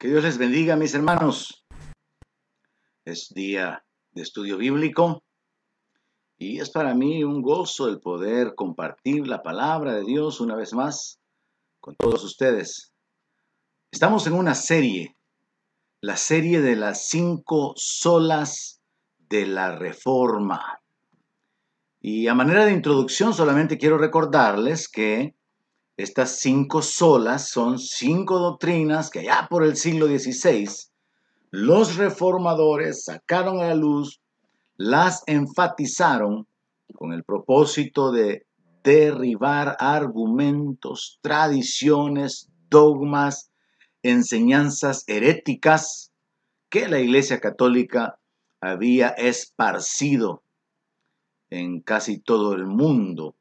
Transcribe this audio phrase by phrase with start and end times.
[0.00, 1.62] Que Dios les bendiga, mis hermanos.
[3.04, 5.22] Es día de estudio bíblico
[6.38, 10.72] y es para mí un gozo el poder compartir la palabra de Dios una vez
[10.72, 11.20] más
[11.80, 12.94] con todos ustedes.
[13.90, 15.18] Estamos en una serie,
[16.00, 18.80] la serie de las cinco solas
[19.18, 20.80] de la reforma.
[22.00, 25.34] Y a manera de introducción solamente quiero recordarles que
[26.02, 30.66] estas cinco solas son cinco doctrinas que allá por el siglo XVI
[31.50, 34.20] los reformadores sacaron a la luz,
[34.78, 36.46] las enfatizaron
[36.94, 38.46] con el propósito de
[38.82, 43.50] derribar argumentos, tradiciones, dogmas,
[44.02, 46.12] enseñanzas heréticas
[46.70, 48.18] que la Iglesia Católica
[48.62, 50.42] había esparcido
[51.50, 53.34] en casi todo el mundo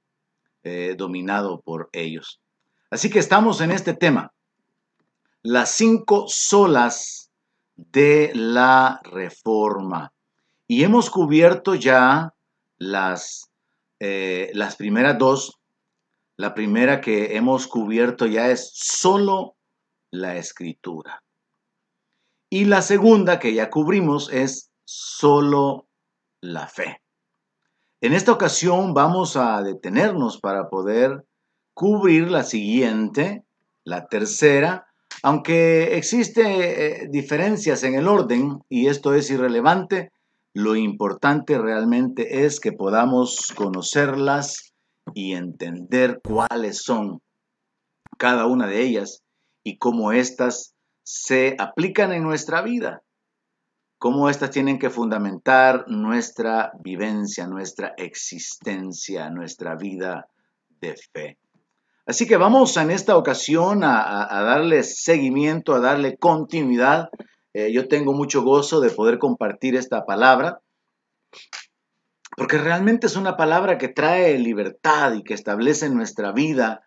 [0.63, 2.41] eh, dominado por ellos.
[2.91, 4.33] Así que estamos en este tema,
[5.43, 7.29] las cinco solas
[7.75, 10.11] de la reforma.
[10.67, 12.33] Y hemos cubierto ya
[12.77, 13.51] las,
[13.99, 15.59] eh, las primeras dos.
[16.35, 19.55] La primera que hemos cubierto ya es solo
[20.09, 21.23] la escritura.
[22.49, 25.87] Y la segunda que ya cubrimos es solo
[26.41, 27.01] la fe.
[28.01, 31.25] En esta ocasión vamos a detenernos para poder
[31.79, 33.45] cubrir la siguiente,
[33.85, 34.87] la tercera,
[35.23, 40.11] aunque existe eh, diferencias en el orden y esto es irrelevante,
[40.53, 44.73] lo importante realmente es que podamos conocerlas
[45.13, 47.21] y entender cuáles son
[48.17, 49.23] cada una de ellas
[49.63, 53.03] y cómo éstas se aplican en nuestra vida,
[53.99, 60.27] cómo éstas tienen que fundamentar nuestra vivencia, nuestra existencia, nuestra vida
[60.81, 61.37] de fe.
[62.09, 67.09] Así que vamos en esta ocasión a, darle seguimiento, a darle continuidad.
[67.53, 70.59] Eh, yo tengo mucho gozo de poder compartir esta palabra,
[72.35, 76.81] porque realmente es una palabra que trae libertad y que establece nuestra vida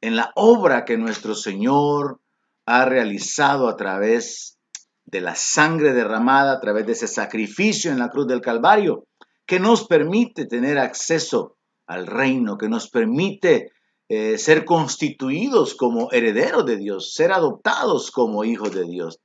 [0.00, 2.22] en la obra que nuestro Señor
[2.64, 4.56] ha realizado a través
[5.04, 9.04] de la sangre derramada, a través de ese sacrificio en la cruz del Calvario,
[9.44, 13.70] que nos permite tener acceso al reino, que nos permite
[14.14, 19.20] eh, ser constituidos como herederos de Dios, ser adoptados como hijos de Dios.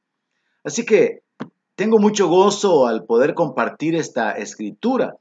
[0.64, 1.24] Así que
[1.76, 5.18] tengo mucho gozo al poder compartir esta escritura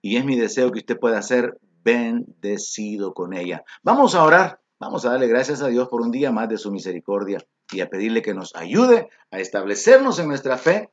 [0.00, 3.64] y es mi deseo que usted pueda ser bendecido con ella.
[3.82, 6.70] Vamos a orar, vamos a darle gracias a Dios por un día más de su
[6.70, 10.88] misericordia y a pedirle que nos ayude a establecernos en nuestra fe,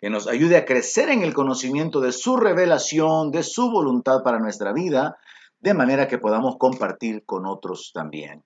[0.00, 4.40] que nos ayude a crecer en el conocimiento de su revelación, de su voluntad para
[4.40, 5.18] nuestra vida
[5.60, 8.42] de manera que podamos compartir con otros también.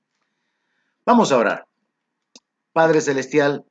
[1.07, 1.69] Vamos a orar.
[2.73, 3.65] Padre Celestial,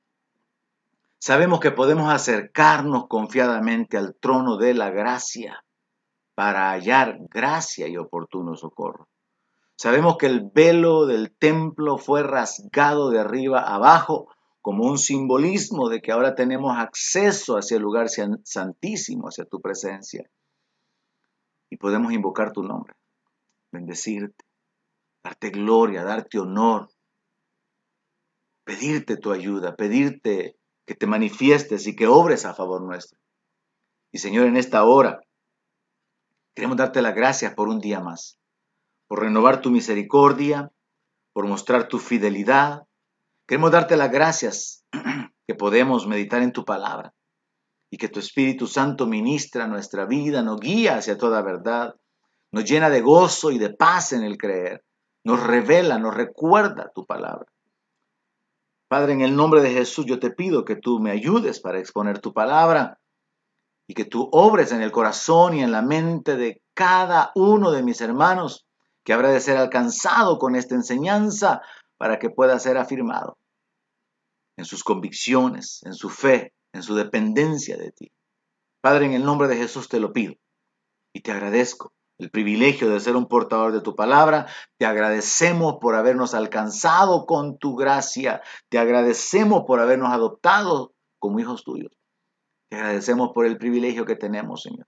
[1.20, 5.64] sabemos que podemos acercarnos confiadamente al trono de la gracia
[6.36, 9.09] para hallar gracia y oportuno socorro.
[9.75, 14.28] Sabemos que el velo del templo fue rasgado de arriba abajo
[14.62, 20.30] como un simbolismo de que ahora tenemos acceso hacia el lugar santísimo, hacia tu presencia.
[21.70, 22.96] Y podemos invocar tu nombre
[23.73, 24.45] bendecirte,
[25.23, 26.89] darte gloria, darte honor,
[28.63, 33.19] pedirte tu ayuda, pedirte que te manifiestes y que obres a favor nuestro.
[34.12, 35.22] Y Señor, en esta hora
[36.56, 38.39] queremos darte las gracias por un día más,
[39.07, 40.72] por renovar tu misericordia,
[41.33, 42.83] por mostrar tu fidelidad.
[43.47, 44.85] Queremos darte las gracias
[45.47, 47.13] que podemos meditar en tu palabra
[47.89, 51.95] y que tu Espíritu Santo ministra nuestra vida, nos guía hacia toda verdad
[52.53, 54.86] nos llena de gozo y de paz en el creer,
[55.25, 57.52] nos revela, nos recuerda tu palabra.
[58.88, 62.19] Padre, en el nombre de Jesús yo te pido que tú me ayudes para exponer
[62.19, 63.00] tu palabra
[63.88, 67.81] y que tú obres en el corazón y en la mente de cada uno de
[67.81, 68.68] mis hermanos
[69.04, 71.62] que habrá de ser alcanzado con esta enseñanza
[71.98, 73.36] para que pueda ser afirmado
[74.57, 78.12] en sus convicciones, en su fe, en su dependencia de ti.
[78.80, 80.36] Padre, en el nombre de Jesús te lo pido
[81.13, 84.48] y te agradezco el privilegio de ser un portador de tu palabra.
[84.77, 88.42] Te agradecemos por habernos alcanzado con tu gracia.
[88.69, 91.92] Te agradecemos por habernos adoptado como hijos tuyos.
[92.69, 94.88] Te agradecemos por el privilegio que tenemos, Señor.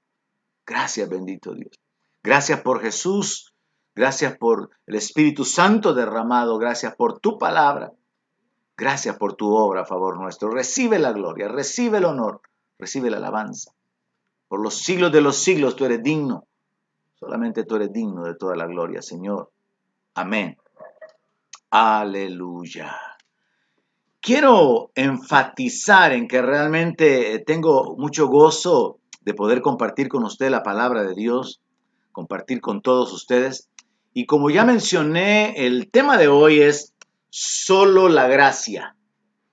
[0.65, 1.79] Gracias, bendito Dios.
[2.23, 3.53] Gracias por Jesús.
[3.95, 6.57] Gracias por el Espíritu Santo derramado.
[6.57, 7.93] Gracias por tu palabra.
[8.77, 10.49] Gracias por tu obra a favor nuestro.
[10.49, 12.41] Recibe la gloria, recibe el honor,
[12.77, 13.71] recibe la alabanza.
[14.49, 16.45] Por los siglos de los siglos tú eres digno
[17.25, 19.49] Solamente tú eres digno de toda la gloria, Señor.
[20.13, 20.59] Amén.
[21.71, 22.95] Aleluya.
[24.21, 31.03] quiero enfatizar en que realmente tengo mucho gozo de poder compartir con usted la palabra
[31.03, 31.61] de Dios,
[32.11, 33.71] compartir con todos ustedes.
[34.13, 36.93] Y como ya mencioné, el tema de hoy es
[37.31, 38.95] solo la gracia.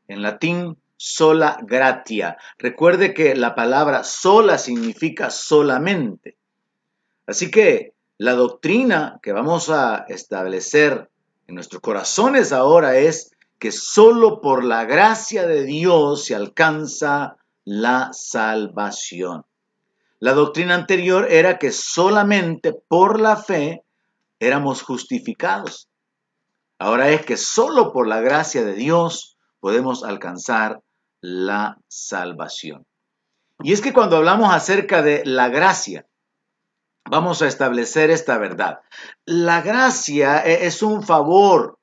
[0.09, 2.37] En latín, sola gratia.
[2.59, 6.37] Recuerde que la palabra sola significa solamente.
[7.27, 11.11] Así que la doctrina que vamos a establecer
[11.47, 18.11] en nuestros corazones ahora es que solo por la gracia de Dios se alcanza la
[18.13, 19.45] salvación.
[20.19, 23.85] La doctrina anterior era que solamente por la fe
[24.39, 25.89] éramos justificados.
[26.79, 30.81] Ahora es que solo por la gracia de Dios podemos alcanzar
[31.21, 32.85] la salvación.
[33.63, 36.07] Y es que cuando hablamos acerca de la gracia,
[37.09, 38.81] vamos a establecer esta verdad.
[39.25, 41.79] La gracia e-, es un favor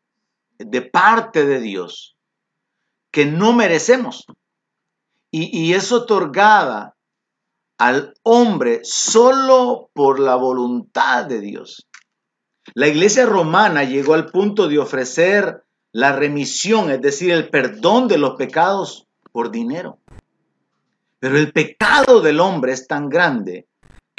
[0.57, 2.17] de parte de Dios
[3.11, 4.25] que no merecemos
[5.31, 6.95] y, es otorgada
[7.77, 11.87] al hombre solo por la voluntad de Dios.
[12.73, 18.17] La iglesia romana llegó al punto de ofrecer la remisión, es decir, el perdón de
[18.17, 19.99] los pecados por dinero.
[21.19, 23.67] Pero el pecado del hombre es tan grande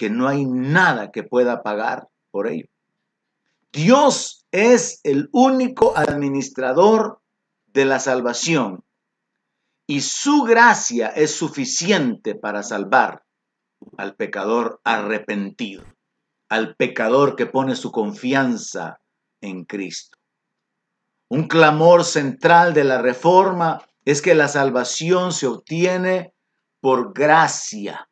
[0.01, 2.71] que no hay nada que pueda pagar por ello.
[3.71, 7.21] Dios es el único administrador
[7.67, 8.83] de la salvación
[9.87, 13.25] y su gracia es suficiente para salvar
[13.99, 15.85] al pecador arrepentido,
[16.49, 19.03] al pecador que pone su confianza
[19.43, 20.17] en Cristo.
[21.29, 26.33] Un clamor central de la reforma es que la salvación se obtiene
[26.81, 28.10] por gracia,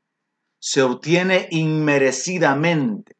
[0.59, 3.17] se obtiene inmerecidamente,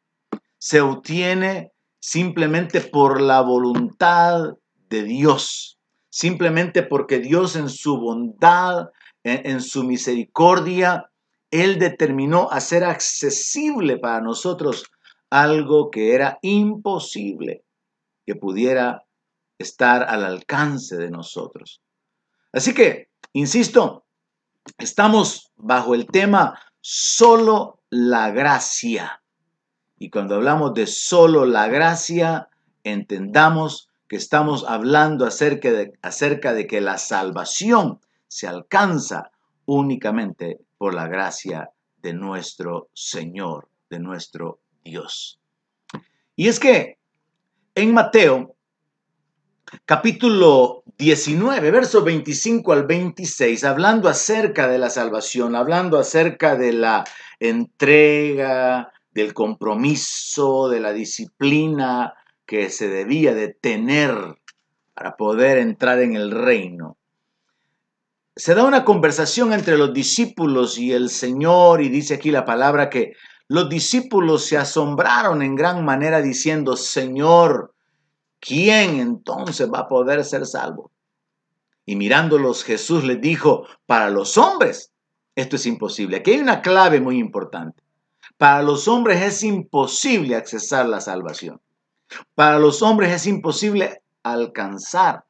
[0.57, 4.55] se obtiene simplemente por la voluntad
[4.89, 8.89] de Dios, simplemente porque Dios en su bondad,
[9.23, 11.09] en, su misericordia,
[11.51, 14.85] Él determinó hacer accesible para nosotros
[15.29, 17.63] algo que era imposible
[18.25, 19.03] que pudiera
[19.57, 21.81] estar al alcance de nosotros.
[22.51, 24.05] Así que, insisto,
[24.77, 26.59] estamos bajo el tema
[26.91, 29.21] solo la gracia.
[29.99, 32.49] Y cuando hablamos de solo la gracia,
[32.83, 39.29] entendamos que estamos hablando acerca de, acerca de que la salvación se alcanza
[39.67, 41.69] únicamente por la gracia
[42.01, 45.39] de nuestro Señor, de nuestro Dios.
[46.35, 46.97] Y es que
[47.75, 48.55] en Mateo
[49.85, 57.05] capítulo 19, verso 25 al 26, hablando acerca de la salvación, hablando acerca de la
[57.39, 62.15] entrega, del compromiso, de la disciplina
[62.45, 64.13] que se debía de tener
[64.93, 66.97] para poder entrar en el reino.
[68.35, 72.89] Se da una conversación entre los discípulos y el Señor y dice aquí la palabra
[72.89, 73.13] que
[73.47, 77.73] los discípulos se asombraron en gran manera diciendo, Señor,
[78.39, 80.91] ¿quién entonces va a poder ser salvo?
[81.85, 84.91] Y mirándolos Jesús les dijo, para los hombres
[85.35, 86.17] esto es imposible.
[86.17, 87.81] Aquí hay una clave muy importante.
[88.37, 91.59] Para los hombres es imposible accesar la salvación.
[92.35, 95.25] Para los hombres es imposible alcanzar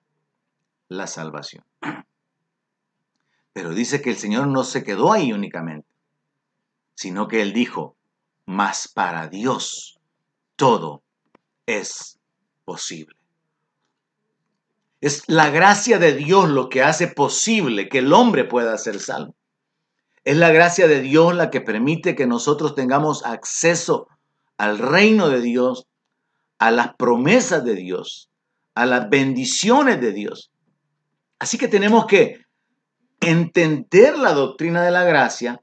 [0.88, 1.64] la salvación.
[3.54, 5.88] Pero dice que el Señor no se quedó ahí únicamente,
[6.96, 7.96] sino que Él dijo,
[8.46, 10.00] mas para Dios
[10.56, 11.04] todo
[11.66, 12.19] es
[12.70, 13.16] posible.
[15.02, 19.34] Es la gracia de Dios lo que hace posible que el hombre pueda ser salvo.
[20.24, 24.08] Es la gracia de Dios la que permite que nosotros tengamos acceso
[24.60, 25.88] al reino de Dios,
[26.60, 28.30] a las promesas de Dios,
[28.76, 30.52] a las bendiciones de Dios.
[31.40, 32.46] Así que tenemos que
[33.20, 35.60] entender la doctrina de la gracia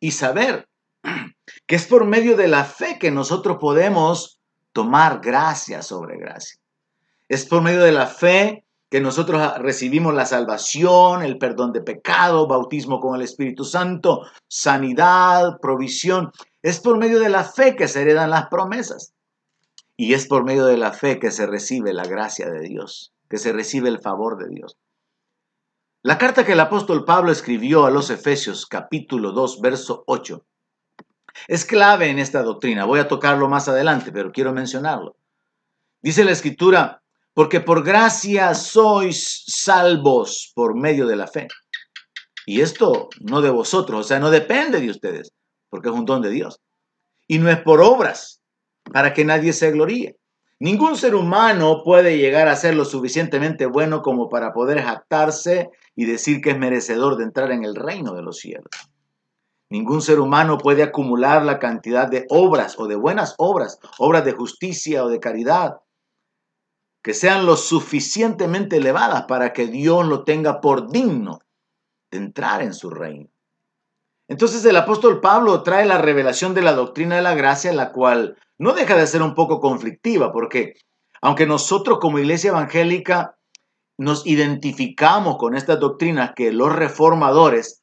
[0.00, 0.68] y saber
[1.66, 4.41] que es por medio de la fe que nosotros podemos
[4.72, 6.60] tomar gracia sobre gracia.
[7.28, 12.46] Es por medio de la fe que nosotros recibimos la salvación, el perdón de pecado,
[12.46, 16.30] bautismo con el Espíritu Santo, sanidad, provisión.
[16.60, 19.14] Es por medio de la fe que se heredan las promesas.
[19.96, 23.38] Y es por medio de la fe que se recibe la gracia de Dios, que
[23.38, 24.76] se recibe el favor de Dios.
[26.02, 30.44] La carta que el apóstol Pablo escribió a los Efesios capítulo 2, verso 8,
[31.48, 32.84] es clave en esta doctrina.
[32.84, 35.16] Voy a tocarlo más adelante, pero quiero mencionarlo.
[36.00, 37.02] Dice la escritura,
[37.34, 41.48] porque por gracia sois salvos por medio de la fe.
[42.44, 45.32] Y esto no de vosotros, o sea, no depende de ustedes,
[45.70, 46.60] porque es un don de Dios.
[47.28, 48.40] Y no es por obras,
[48.92, 50.16] para que nadie se gloríe.
[50.58, 56.04] Ningún ser humano puede llegar a ser lo suficientemente bueno como para poder jactarse y
[56.04, 58.70] decir que es merecedor de entrar en el reino de los cielos.
[59.72, 64.32] Ningún ser humano puede acumular la cantidad de obras o de buenas obras, obras de
[64.32, 65.80] justicia o de caridad,
[67.02, 71.38] que sean lo suficientemente elevadas para que Dios lo tenga por digno
[72.10, 73.30] de entrar en su reino.
[74.28, 78.36] Entonces el apóstol Pablo trae la revelación de la doctrina de la gracia, la cual
[78.58, 80.74] no deja de ser un poco conflictiva, porque
[81.22, 83.38] aunque nosotros como iglesia evangélica
[83.96, 87.81] nos identificamos con estas doctrinas que los reformadores,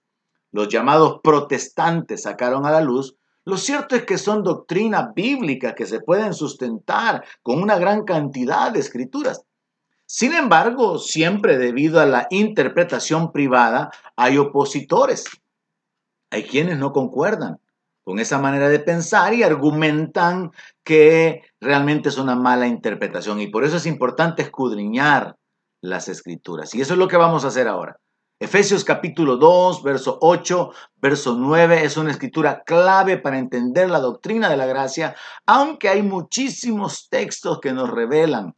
[0.52, 3.16] los llamados protestantes, sacaron a la luz,
[3.46, 8.72] lo cierto es que son doctrinas bíblicas que se pueden sustentar con una gran cantidad
[8.72, 9.44] de escrituras.
[10.06, 15.26] Sin embargo, siempre debido a la interpretación privada, hay opositores.
[16.32, 17.60] Hay quienes no concuerdan
[18.04, 20.52] con esa manera de pensar y argumentan
[20.84, 23.40] que realmente es una mala interpretación.
[23.40, 25.38] Y por eso es importante escudriñar
[25.82, 26.74] las escrituras.
[26.74, 28.00] Y eso es lo que vamos a hacer ahora.
[28.42, 34.50] Efesios capítulo 2, verso 8, verso 9 es una escritura clave para entender la doctrina
[34.50, 35.14] de la gracia,
[35.46, 38.56] aunque hay muchísimos textos que nos revelan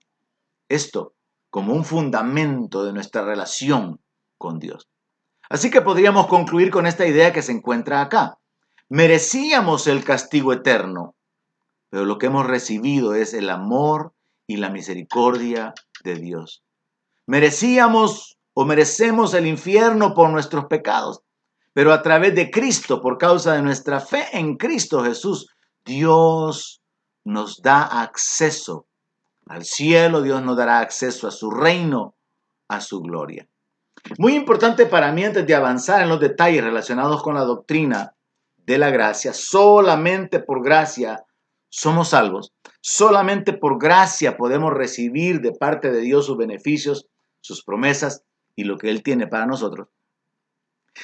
[0.69, 1.15] esto
[1.49, 3.99] como un fundamento de nuestra relación
[4.37, 4.87] con Dios.
[5.49, 8.37] Así que podríamos concluir con esta idea que se encuentra acá.
[8.87, 11.15] Merecíamos el castigo eterno,
[11.89, 14.13] pero lo que hemos recibido es el amor
[14.45, 15.73] y la misericordia
[16.03, 16.63] de Dios.
[17.25, 21.21] Merecíamos merecemos el infierno por nuestros pecados.
[21.73, 25.47] Pero a través de Cristo, por causa de nuestra fe en Cristo Jesús,
[25.85, 26.81] Dios
[27.23, 28.87] nos da acceso
[29.47, 32.15] al cielo, Dios nos dará acceso a su reino,
[32.67, 33.47] a su gloria.
[34.17, 38.15] Muy importante para mí antes de avanzar en los detalles relacionados con la doctrina
[38.57, 41.23] de la gracia, solamente por gracia
[41.69, 47.07] somos salvos, solamente por gracia podemos recibir de parte de Dios sus beneficios,
[47.39, 48.23] sus promesas
[48.55, 49.87] y lo que Él tiene para nosotros.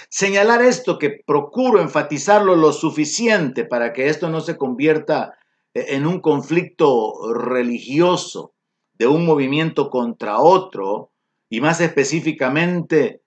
[0.10, 5.38] Señalar esto que procuro enfatizarlo lo suficiente para que esto no se convierta
[5.74, 8.54] en un conflicto religioso
[8.94, 11.12] de un movimiento contra otro
[11.50, 13.22] y más específicamente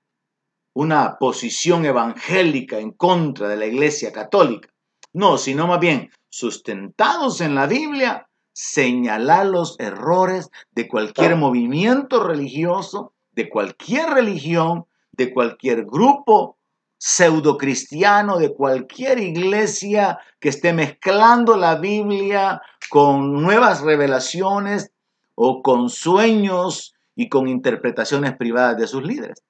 [0.75, 4.69] una posición evangélica en contra de la Iglesia Católica.
[5.12, 13.15] No, sino más bien sustentados en la Biblia, señalar los errores de cualquier movimiento religioso
[13.41, 16.59] de cualquier religión, de cualquier grupo
[16.99, 24.93] pseudo cristiano, de cualquier iglesia que esté mezclando la Biblia con nuevas revelaciones
[25.35, 29.43] o con sueños y con interpretaciones privadas de sus líderes.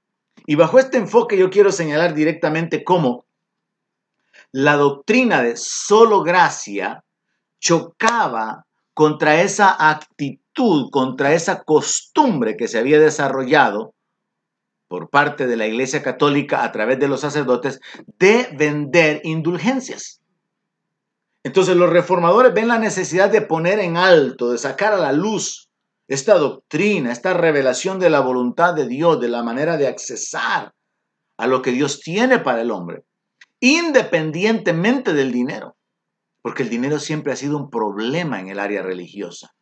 [0.47, 3.25] Y bajo este enfoque yo quiero señalar directamente cómo
[4.53, 7.03] la doctrina de solo gracia
[7.59, 10.40] chocaba contra esa actitud,
[10.91, 13.95] contra esa costumbre que se había desarrollado
[14.89, 17.81] por parte de la Iglesia Católica a través de los sacerdotes
[18.19, 20.21] de vender indulgencias.
[21.45, 25.71] Entonces los reformadores ven la necesidad de poner en alto, de sacar a la luz
[26.09, 30.73] esta doctrina, esta revelación de la voluntad de Dios, de la manera de accesar
[31.39, 33.05] a lo que Dios tiene para el hombre,
[33.61, 35.77] independientemente del dinero
[36.43, 39.55] porque el dinero siempre ha sido un problema en el área religiosa.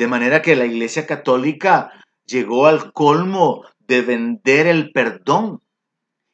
[0.00, 1.92] De manera que la Iglesia Católica
[2.24, 5.60] llegó al colmo de vender el perdón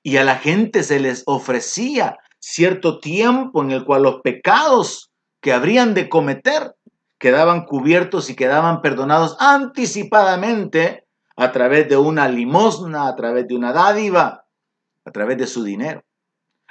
[0.04, 5.52] y a la gente se les ofrecía cierto tiempo en el cual los pecados que
[5.52, 6.76] habrían de cometer
[7.18, 11.04] quedaban cubiertos y quedaban perdonados anticipadamente
[11.36, 14.44] a través de una limosna, a través de una dádiva,
[15.04, 16.04] a través de su dinero.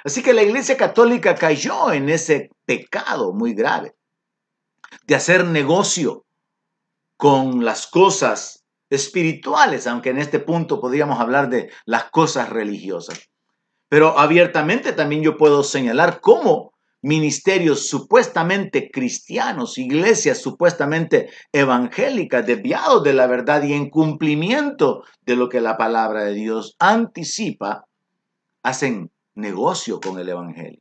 [0.02, 3.94] Así que la Iglesia Católica cayó en ese pecado muy grave
[5.06, 6.25] de hacer negocio
[7.16, 13.30] con las cosas espirituales, aunque en este punto podríamos hablar de las cosas religiosas.
[13.88, 23.12] Pero abiertamente también yo puedo señalar cómo ministerios supuestamente cristianos, iglesias supuestamente evangélicas, desviados de
[23.12, 27.86] la verdad y en cumplimiento de lo que la palabra de Dios anticipa,
[28.62, 30.80] hacen negocio con el Evangelio,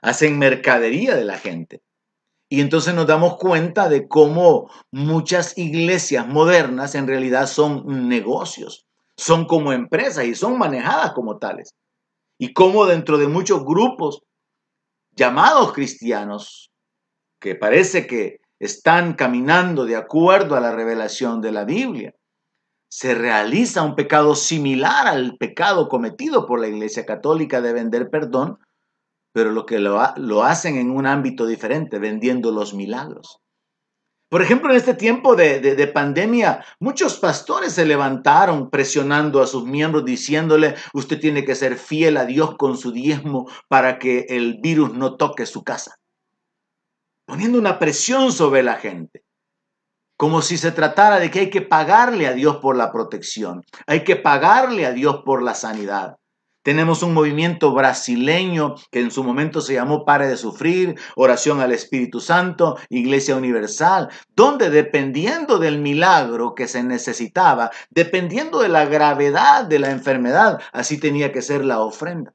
[0.00, 1.82] hacen mercadería de la gente.
[2.50, 8.86] Y entonces nos damos cuenta de cómo muchas iglesias modernas en realidad son negocios,
[9.16, 11.74] son como empresas y son manejadas como tales.
[12.38, 14.22] Y cómo dentro de muchos grupos
[15.14, 16.70] llamados cristianos,
[17.40, 22.14] que parece que están caminando de acuerdo a la revelación de la Biblia,
[22.90, 28.58] se realiza un pecado similar al pecado cometido por la Iglesia Católica de vender perdón,
[29.32, 33.40] pero lo que lo, lo hacen en un ámbito diferente, vendiendo los milagros.
[34.30, 40.04] Por ejemplo, en este tiempo de, pandemia, muchos pastores se levantaron presionando a sus miembros
[40.04, 44.92] diciéndole, usted tiene que ser fiel a Dios con su diezmo para que el virus
[44.92, 45.96] no toque su casa.
[47.26, 49.22] Poniendo una presión sobre la gente.
[50.18, 54.04] Como si se tratara de que hay que pagarle a Dios por la protección, hay
[54.04, 56.16] que pagarle a Dios por la sanidad.
[56.68, 61.72] Tenemos un movimiento brasileño que en su momento se llamó Pare de Sufrir, Oración al
[61.72, 69.64] Espíritu Santo, Iglesia Universal, donde dependiendo del milagro que se necesitaba, dependiendo de la gravedad
[69.64, 72.34] de la enfermedad, así tenía que ser la ofrenda.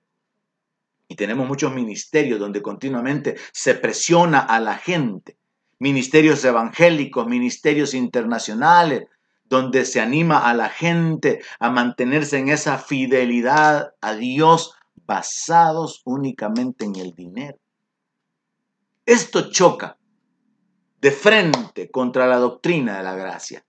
[1.07, 5.37] Y tenemos muchos ministerios donde continuamente se presiona a la gente.
[5.77, 9.03] Ministerios evangélicos, ministerios internacionales,
[9.45, 14.73] donde se anima a la gente a mantenerse en esa fidelidad a Dios
[15.05, 17.57] basados únicamente en el dinero.
[19.05, 19.97] Esto choca
[21.01, 23.65] de frente contra la doctrina de la gracia.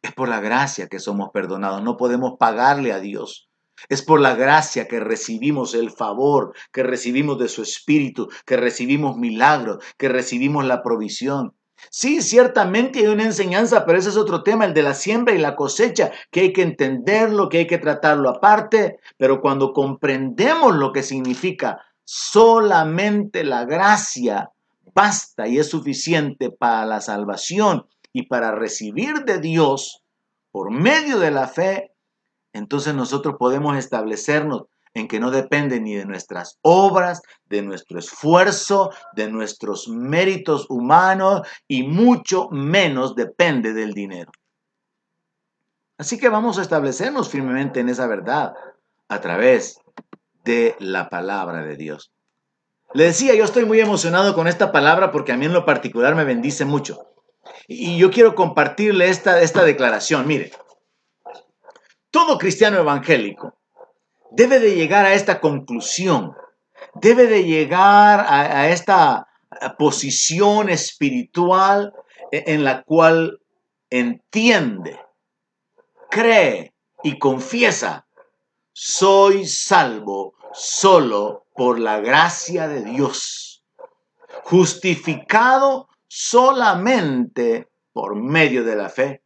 [0.00, 3.48] Es por la gracia que somos perdonados, no podemos pagarle a Dios.
[3.88, 9.16] Es por la gracia que recibimos el favor, que recibimos de su Espíritu, que recibimos
[9.16, 11.57] milagros, que recibimos la provisión.
[11.90, 15.38] Sí, ciertamente hay una enseñanza, pero ese es otro tema, el de la siembra y
[15.38, 20.92] la cosecha, que hay que entenderlo, que hay que tratarlo aparte, pero cuando comprendemos lo
[20.92, 24.50] que significa solamente la gracia,
[24.94, 30.02] basta y es suficiente para la salvación y para recibir de Dios
[30.50, 31.92] por medio de la fe,
[32.52, 38.90] entonces nosotros podemos establecernos en que no depende ni de nuestras obras, de nuestro esfuerzo,
[39.14, 44.30] de nuestros méritos humanos y mucho menos depende del dinero.
[45.98, 48.54] Así que vamos a establecernos firmemente en esa verdad
[49.08, 49.80] a través
[50.44, 52.12] de la palabra de Dios.
[52.94, 56.14] Le decía, yo estoy muy emocionado con esta palabra porque a mí en lo particular
[56.14, 57.06] me bendice mucho.
[57.66, 60.26] Y yo quiero compartirle esta, esta declaración.
[60.26, 60.52] Mire,
[62.10, 63.57] todo cristiano evangélico
[64.30, 66.34] debe de llegar a esta conclusión,
[66.94, 69.28] debe de llegar a, esta
[69.78, 71.94] posición espiritual
[72.30, 73.40] e, en la cual
[73.90, 74.98] entiende,
[76.10, 78.06] cree y confiesa,
[78.72, 83.64] soy salvo solo por la gracia de Dios,
[84.44, 89.22] justificado solamente por medio de la fe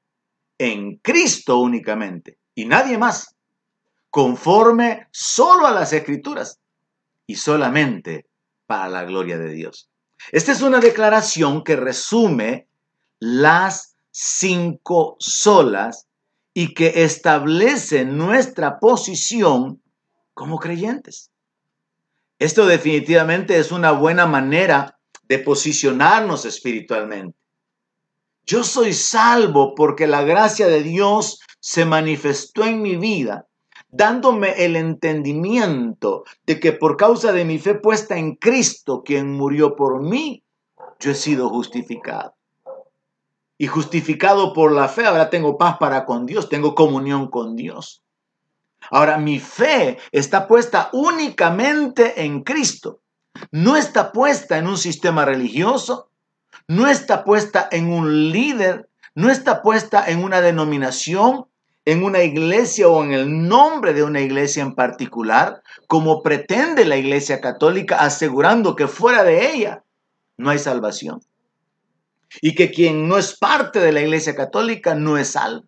[0.58, 3.31] en Cristo únicamente y nadie más
[4.12, 6.60] conforme solo a las escrituras
[7.26, 8.26] y solamente
[8.66, 9.88] para la gloria de Dios.
[10.32, 12.68] Esta es una declaración que resume
[13.20, 16.08] las cinco solas
[16.52, 19.80] y que establece nuestra posición
[20.34, 21.30] como creyentes.
[22.38, 27.38] Esto definitivamente es una buena manera de posicionarnos espiritualmente.
[28.44, 33.46] Yo soy salvo porque la gracia de Dios se manifestó en mi vida
[33.92, 39.76] dándome el entendimiento de que por causa de mi fe puesta en Cristo, quien murió
[39.76, 40.42] por mí,
[40.98, 42.34] yo he sido justificado.
[43.58, 48.02] Y justificado por la fe, ahora tengo paz para con Dios, tengo comunión con Dios.
[48.90, 53.00] Ahora, mi fe está puesta únicamente en Cristo.
[53.50, 56.10] No está puesta en un sistema religioso,
[56.66, 61.46] no está puesta en un líder, no está puesta en una denominación,
[61.84, 66.96] en una iglesia o en el nombre de una iglesia en particular, como pretende la
[66.96, 69.84] iglesia católica, asegurando que fuera de ella
[70.36, 71.20] no hay salvación.
[72.40, 75.66] Y que quien no es parte de la iglesia católica no es salvo.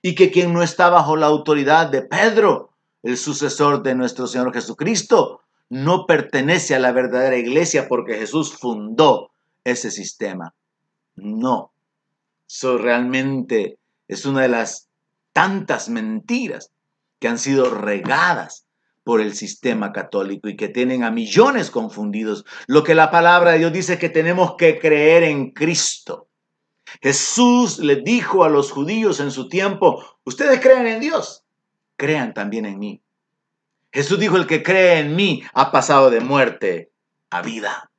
[0.00, 2.70] Y que quien no está bajo la autoridad de Pedro,
[3.02, 9.30] el sucesor de nuestro Señor Jesucristo, no pertenece a la verdadera iglesia porque Jesús fundó
[9.64, 10.54] ese sistema.
[11.16, 11.72] No.
[12.48, 13.78] Eso realmente
[14.08, 14.88] es una de las
[15.32, 16.72] tantas mentiras
[17.18, 18.66] que han sido regadas
[19.04, 22.44] por el sistema católico y que tienen a millones confundidos.
[22.66, 26.28] Lo que la palabra de Dios dice que tenemos que creer en Cristo.
[27.00, 31.44] Jesús le dijo a los judíos en su tiempo, ustedes creen en Dios,
[31.96, 33.02] crean también en mí.
[33.92, 36.92] Jesús dijo, el que cree en mí ha pasado de muerte
[37.30, 37.91] a vida.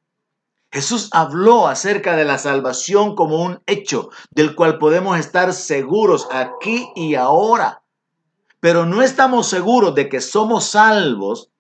[0.74, 6.90] Jesús habló acerca de la salvación como un hecho del cual podemos estar seguros aquí
[6.96, 7.84] y ahora.
[8.60, 11.52] Pero no estamos seguros de que somos salvos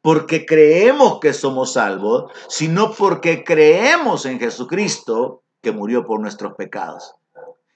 [0.00, 7.16] porque creemos que somos salvos, sino porque creemos en Jesucristo que murió por nuestros pecados.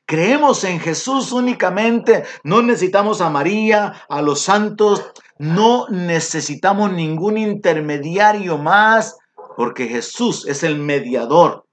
[0.06, 5.04] Creemos en Jesús únicamente, no necesitamos a María, a los santos,
[5.36, 9.18] no necesitamos ningún intermediario más
[9.58, 11.66] porque Jesús es el mediador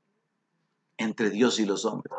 [0.97, 2.11] entre Dios y los hombres.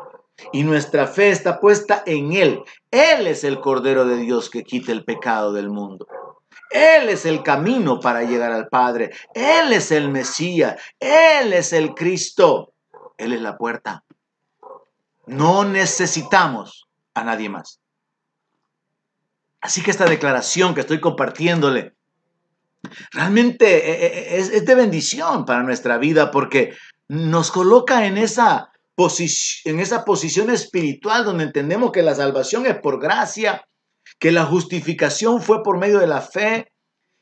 [0.53, 2.63] y nuestra fe está puesta en Él.
[2.89, 6.07] Él es el Cordero de Dios que quita el pecado del mundo.
[6.71, 9.11] Él es el camino para llegar al Padre.
[9.33, 10.81] Él es el Mesías.
[11.01, 12.71] Él es el Cristo.
[13.17, 14.05] Él es la puerta.
[15.25, 17.81] No necesitamos a nadie más.
[19.59, 21.96] Así que esta declaración que estoy compartiéndole
[23.11, 26.73] realmente eh, eh, es, de bendición para nuestra vida porque
[27.07, 28.71] nos coloca en esa,
[29.65, 33.65] en esa posición espiritual donde entendemos que la salvación es por gracia,
[34.19, 36.71] que la justificación fue por medio de la fe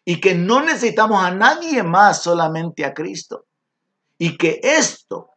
[0.06, 3.46] y que no necesitamos a nadie más, solamente a Cristo.
[4.18, 5.32] Y que esto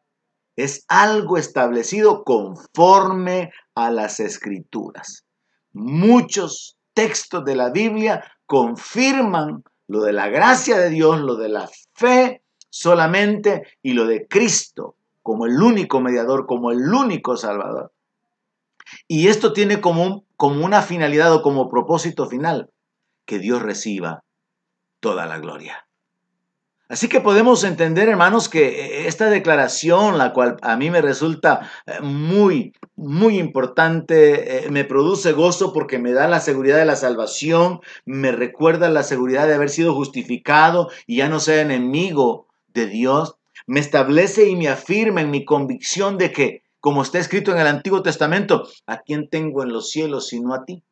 [0.56, 5.24] es algo establecido conforme a las escrituras.
[5.72, 11.68] Muchos textos de la Biblia confirman lo de la gracia de Dios, lo de la
[11.94, 17.92] fe solamente y lo de Cristo como el único mediador, como el único salvador.
[19.06, 22.70] Y esto tiene como, como una finalidad o como propósito final,
[23.26, 24.24] que Dios reciba
[25.00, 25.87] toda la gloria.
[26.88, 31.70] Así que podemos entender, hermanos, que eh, esta declaración, la cual a mí me resulta
[31.84, 36.96] eh, muy, muy importante, eh, me produce gozo porque me da la seguridad de la
[36.96, 42.86] salvación, me recuerda la seguridad de haber sido justificado y ya no ser enemigo de
[42.86, 47.58] Dios, me establece y me afirma en mi convicción de que, como está escrito en
[47.58, 50.82] el Antiguo Testamento, ¿a quién tengo en los cielos sino a ti?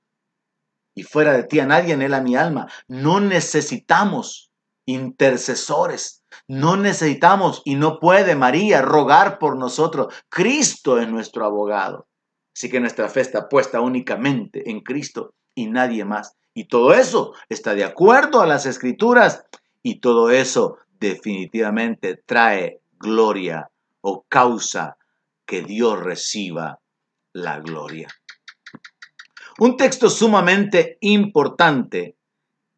[0.95, 2.69] Y fuera de ti a nadie anhela mi alma.
[2.87, 4.51] No necesitamos
[4.87, 6.23] intercesores.
[6.49, 10.15] No necesitamos y no puede María rogar por nosotros.
[10.29, 12.07] Cristo es nuestro abogado.
[12.55, 16.37] Así que nuestra fe está puesta únicamente en Cristo y nadie más.
[16.55, 19.45] Y todo eso está de acuerdo a las escrituras
[19.83, 23.71] y todo eso definitivamente trae gloria
[24.01, 24.97] o causa
[25.45, 26.81] que Dios reciba
[27.33, 28.09] la gloria.
[29.59, 32.17] Un texto sumamente importante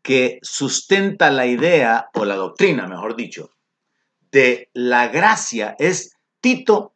[0.02, 3.50] que sustenta la idea, o la doctrina, mejor dicho,
[4.30, 6.94] de la gracia es Tito,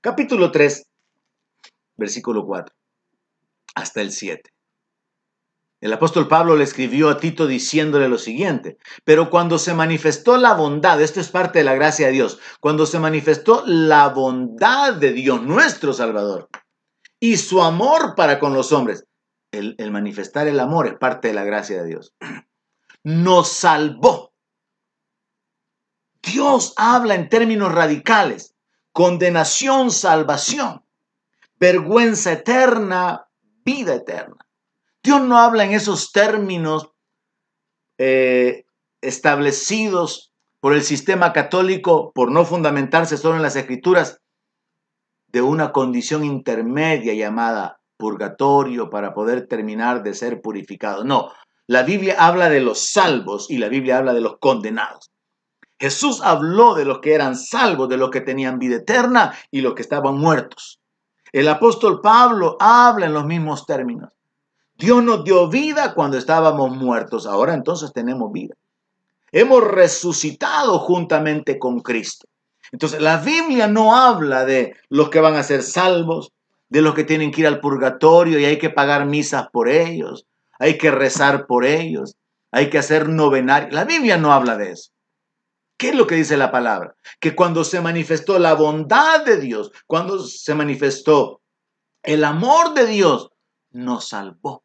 [0.00, 0.86] capítulo 3,
[1.96, 2.74] versículo 4,
[3.74, 4.52] hasta el 7.
[5.82, 10.54] El apóstol Pablo le escribió a Tito diciéndole lo siguiente, pero cuando se manifestó la
[10.54, 15.12] bondad, esto es parte de la gracia de Dios, cuando se manifestó la bondad de
[15.12, 16.48] Dios, nuestro Salvador,
[17.18, 19.04] y su amor para con los hombres,
[19.52, 22.14] el, manifestar el amor es parte de la gracia de Dios.
[23.04, 24.32] Nos salvó.
[26.22, 28.54] Dios habla en términos radicales.
[28.92, 30.84] Condenación, salvación.
[31.58, 33.28] Vergüenza eterna,
[33.64, 34.46] vida eterna.
[35.02, 36.90] Dios no habla en esos términos
[37.98, 38.64] eh,
[39.00, 44.20] establecidos por el sistema católico por no fundamentarse solo en las escrituras
[45.26, 51.04] de una condición intermedia llamada purgatorio para poder terminar de ser purificado.
[51.04, 51.30] No,
[51.68, 55.12] la Biblia habla de los salvos y la Biblia habla de los condenados.
[55.78, 59.74] Jesús habló de los que eran salvos, de los que tenían vida eterna y los
[59.74, 60.80] que estaban muertos.
[61.30, 64.10] El apóstol Pablo habla en los mismos términos.
[64.74, 68.56] Dios nos dio vida cuando estábamos muertos, ahora entonces tenemos vida.
[69.30, 72.26] Hemos resucitado juntamente con Cristo.
[72.72, 76.32] Entonces la Biblia no habla de los que van a ser salvos,
[76.72, 80.26] de los que tienen que ir al purgatorio y hay que pagar misas por ellos,
[80.58, 82.16] hay que rezar por ellos,
[82.50, 83.70] hay que hacer novenar.
[83.74, 84.90] La Biblia no habla de eso.
[85.76, 86.96] ¿Qué es lo que dice la palabra?
[87.20, 91.42] Que cuando se manifestó la bondad de Dios, cuando se manifestó
[92.02, 93.28] el amor de Dios,
[93.72, 94.64] nos salvó.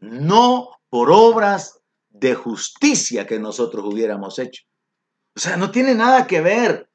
[0.00, 4.64] No por obras de justicia que nosotros hubiéramos hecho.
[5.36, 6.87] O sea, no tiene nada que ver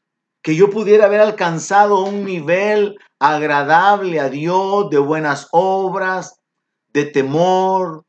[0.43, 6.41] que yo pudiera haber alcanzado un nivel agradable a Dios, de buenas obras,
[6.91, 8.05] de temor,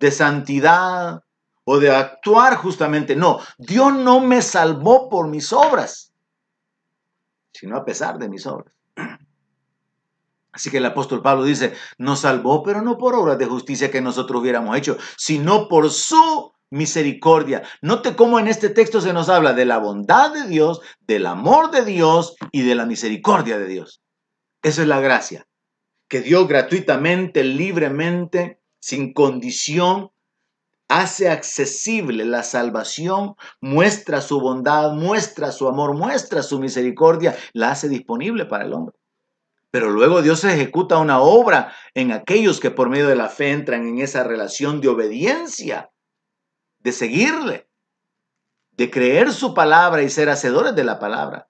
[0.00, 1.22] de santidad
[1.64, 3.14] o de actuar justamente.
[3.14, 6.14] No, Dios no me salvó por mis obras,
[7.52, 8.74] sino a pesar de mis obras.
[10.52, 14.00] Así que el apóstol Pablo dice, nos salvó, pero no por obras de justicia que
[14.00, 17.62] nosotros hubiéramos hecho, sino por su misericordia.
[17.82, 21.70] Note cómo en este texto se nos habla de la bondad de Dios, del amor
[21.70, 24.00] de Dios y de la misericordia de Dios.
[24.62, 25.46] Eso es la gracia,
[26.08, 30.10] que Dios gratuitamente, libremente, sin condición,
[30.88, 37.88] hace accesible la salvación, muestra su bondad, muestra su amor, muestra su misericordia, la hace
[37.88, 38.96] disponible para el hombre.
[39.70, 43.86] Pero luego Dios ejecuta una obra en aquellos que por medio de la fe entran
[43.86, 45.90] en esa relación de obediencia
[46.80, 47.68] de seguirle,
[48.72, 51.48] de creer su palabra y ser hacedores de la palabra.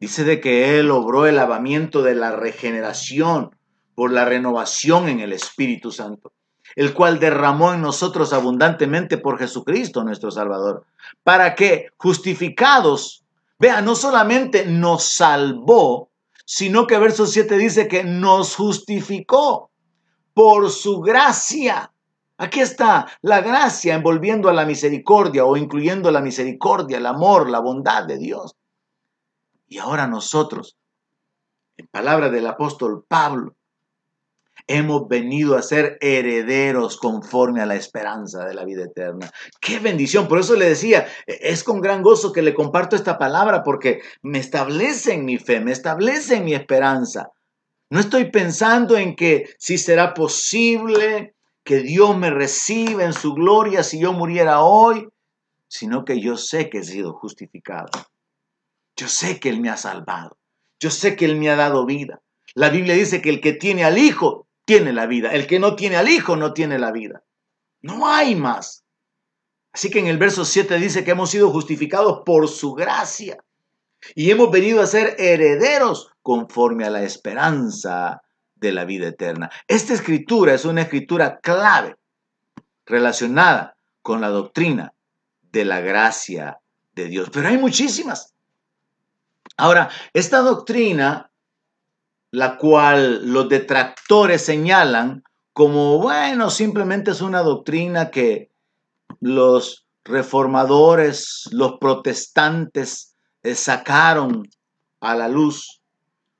[0.00, 3.56] Dice de que Él obró el lavamiento de la regeneración
[3.94, 6.32] por la renovación en el Espíritu Santo,
[6.74, 10.86] el cual derramó en nosotros abundantemente por Jesucristo nuestro Salvador,
[11.22, 13.24] para que, justificados,
[13.58, 16.10] vea, no solamente nos salvó,
[16.44, 19.70] sino que verso 7 dice que nos justificó
[20.34, 21.91] por su gracia.
[22.42, 27.60] Aquí está la gracia envolviendo a la misericordia o incluyendo la misericordia, el amor, la
[27.60, 28.56] bondad de Dios.
[29.68, 30.76] Y ahora nosotros,
[31.76, 33.54] en palabra del apóstol Pablo,
[34.66, 39.30] hemos venido a ser herederos conforme a la esperanza de la vida eterna.
[39.60, 40.26] Qué bendición.
[40.26, 44.40] Por eso le decía, es con gran gozo que le comparto esta palabra porque me
[44.40, 47.30] establece en mi fe, me establece en mi esperanza.
[47.88, 53.82] No estoy pensando en que si será posible que Dios me reciba en su gloria
[53.82, 55.08] si yo muriera hoy,
[55.68, 57.90] sino que yo sé que he sido justificado.
[58.96, 60.36] Yo sé que Él me ha salvado.
[60.80, 62.20] Yo sé que Él me ha dado vida.
[62.54, 65.32] La Biblia dice que el que tiene al Hijo tiene la vida.
[65.32, 67.22] El que no tiene al Hijo no tiene la vida.
[67.80, 68.84] No hay más.
[69.72, 73.42] Así que en el verso 7 dice que hemos sido justificados por su gracia
[74.14, 78.22] y hemos venido a ser herederos conforme a la esperanza
[78.62, 79.50] de la vida eterna.
[79.66, 81.96] Esta escritura es una escritura clave
[82.86, 84.94] relacionada con la doctrina
[85.50, 86.60] de la gracia
[86.94, 87.28] de Dios.
[87.30, 88.34] Pero hay muchísimas.
[89.56, 91.30] Ahora, esta doctrina,
[92.30, 98.50] la cual los detractores señalan como, bueno, simplemente es una doctrina que
[99.20, 104.48] los reformadores, los protestantes eh, sacaron
[105.00, 105.82] a la luz,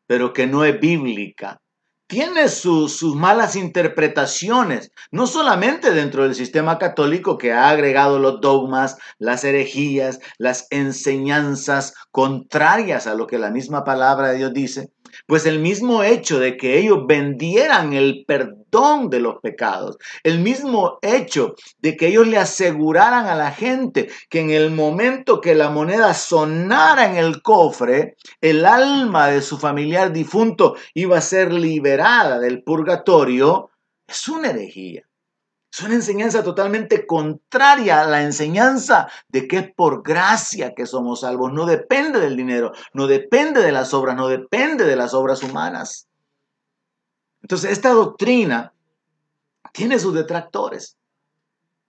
[0.06, 1.61] pero que no es bíblica
[2.12, 8.98] tiene sus malas interpretaciones, no solamente dentro del sistema católico que ha agregado los dogmas,
[9.18, 14.90] las herejías, las enseñanzas contrarias a lo que la misma palabra de Dios dice,
[15.26, 20.98] pues el mismo hecho de que ellos vendieran el perdón de los pecados, el mismo
[21.02, 25.70] hecho de que ellos le aseguraran a la gente que en el momento que la
[25.70, 32.38] moneda sonara en el cofre, el alma de su familiar difunto iba a ser liberada
[32.38, 33.70] del purgatorio,
[34.06, 35.02] es una herejía.
[35.72, 41.20] Es una enseñanza totalmente contraria a la enseñanza de que es por gracia que somos
[41.20, 41.50] salvos.
[41.50, 46.08] No depende del dinero, no depende de las obras, no depende de las obras humanas.
[47.40, 48.74] Entonces, esta doctrina
[49.72, 50.98] tiene sus detractores.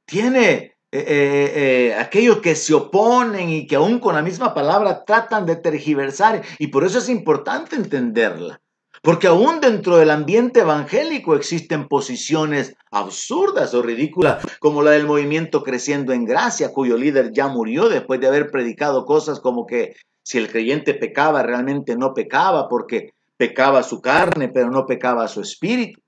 [0.05, 5.03] Tiene eh, eh, eh, aquellos que se oponen y que aún con la misma palabra
[5.03, 6.41] tratan de tergiversar.
[6.57, 8.62] Y por eso es importante entenderla.
[9.03, 15.61] Porque aún dentro del ambiente evangélico existen posiciones absurdas o ridículas, como la del movimiento
[15.61, 20.37] Creciendo en Gracia, cuyo líder ya murió después de haber predicado cosas como que si
[20.37, 25.99] el creyente pecaba, realmente no pecaba, porque pecaba su carne, pero no pecaba su espíritu.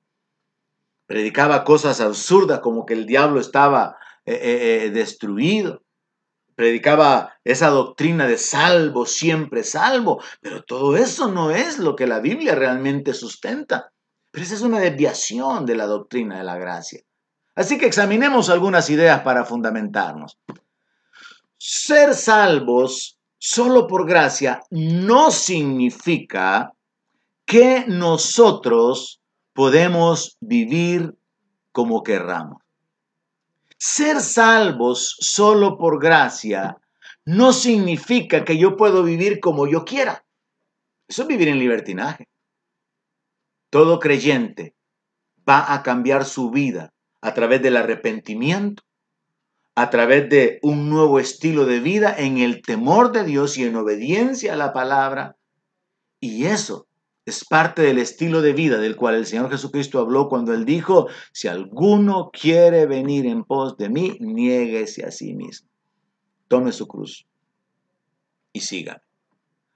[1.06, 5.82] Predicaba cosas absurdas como que el diablo estaba eh, eh, eh, destruido
[6.56, 12.20] predicaba esa doctrina de salvo, siempre salvo, pero todo eso no es lo que la
[12.20, 13.92] Biblia realmente sustenta.
[14.32, 17.02] Pero esa es una desviación de la doctrina de la gracia.
[17.56, 20.38] Así que examinemos algunas ideas para fundamentarnos.
[21.58, 26.74] Ser salvos solo por gracia no significa
[27.46, 29.22] que nosotros
[29.54, 31.16] podemos vivir
[31.72, 32.65] como querramos.
[33.78, 36.78] Ser salvos solo por gracia
[37.26, 40.26] no significa que yo puedo vivir como yo quiera.
[41.08, 42.28] Eso es vivir en libertinaje.
[43.70, 44.76] Todo creyente
[45.48, 48.84] va a cambiar su vida a través del arrepentimiento,
[49.76, 53.76] a través de un nuevo estilo de vida en el temor de Dios y en
[53.76, 55.36] obediencia a la palabra.
[56.20, 56.85] Y eso
[57.26, 61.08] es parte del estilo de vida del cual el Señor Jesucristo habló cuando Él dijo,
[61.34, 65.68] si alguno quiere venir en pos de mí, niéguese a sí mismo.
[66.48, 67.26] Tome su cruz
[68.54, 69.02] y siga.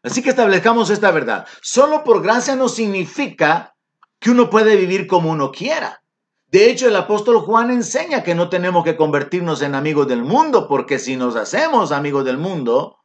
[0.04, 1.48] Así que establezcamos esta verdad.
[1.62, 3.76] Solo por gracia no significa
[4.20, 6.04] que uno puede vivir como uno quiera.
[6.52, 10.68] De hecho, el apóstol Juan enseña que no tenemos que convertirnos en amigos del mundo,
[10.68, 12.98] porque si nos hacemos amigos del mundo,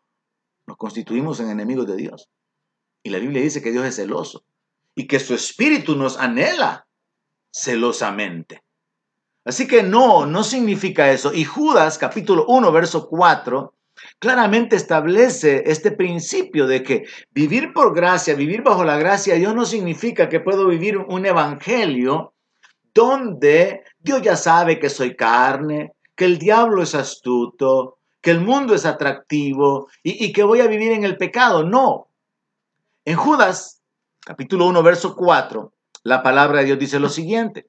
[0.67, 2.31] nos constituimos en enemigos de Dios.
[3.05, 4.45] Y la Biblia dice que Dios es celoso
[4.95, 6.87] y que su espíritu nos anhela
[7.51, 8.63] celosamente.
[9.45, 11.33] Así que no, no significa eso.
[11.35, 13.75] Y Judas capítulo 1, verso 4,
[14.19, 19.67] claramente establece este principio de que vivir por gracia, vivir bajo la gracia Dios no
[19.67, 22.33] significa que puedo vivir un evangelio
[22.95, 28.75] donde Dios ya sabe que soy carne, que el diablo es astuto, que el mundo
[28.75, 31.65] es atractivo y, y que voy a vivir en el pecado.
[31.65, 32.09] No,
[33.07, 33.83] En Judas,
[34.25, 37.67] capítulo 1, verso 4, la palabra de Dios dice lo siguiente,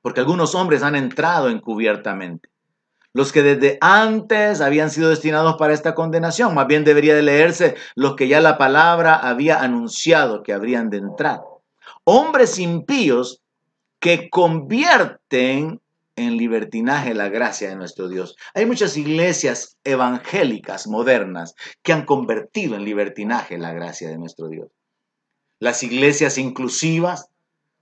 [0.00, 2.48] porque algunos hombres han entrado encubiertamente,
[3.12, 7.74] los que desde antes habían sido destinados para esta condenación, más bien debería de leerse
[7.96, 11.40] los que ya la palabra había anunciado que habrían de entrar.
[12.04, 13.42] Hombres impíos
[13.98, 15.80] que convierten
[16.18, 18.36] en libertinaje la gracia de nuestro Dios.
[18.54, 24.68] Hay muchas iglesias evangélicas modernas que han convertido en libertinaje la gracia de nuestro Dios.
[25.60, 27.30] Las iglesias inclusivas,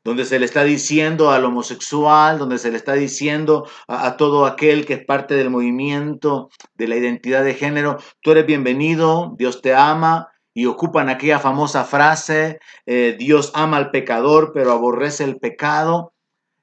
[0.05, 4.87] donde se le está diciendo al homosexual, donde se le está diciendo a, todo aquel
[4.87, 9.75] que es parte del movimiento de la identidad de género, tú eres bienvenido, Dios te
[9.75, 16.14] ama, y ocupan aquella famosa frase, eh, Dios ama al pecador, pero aborrece el pecado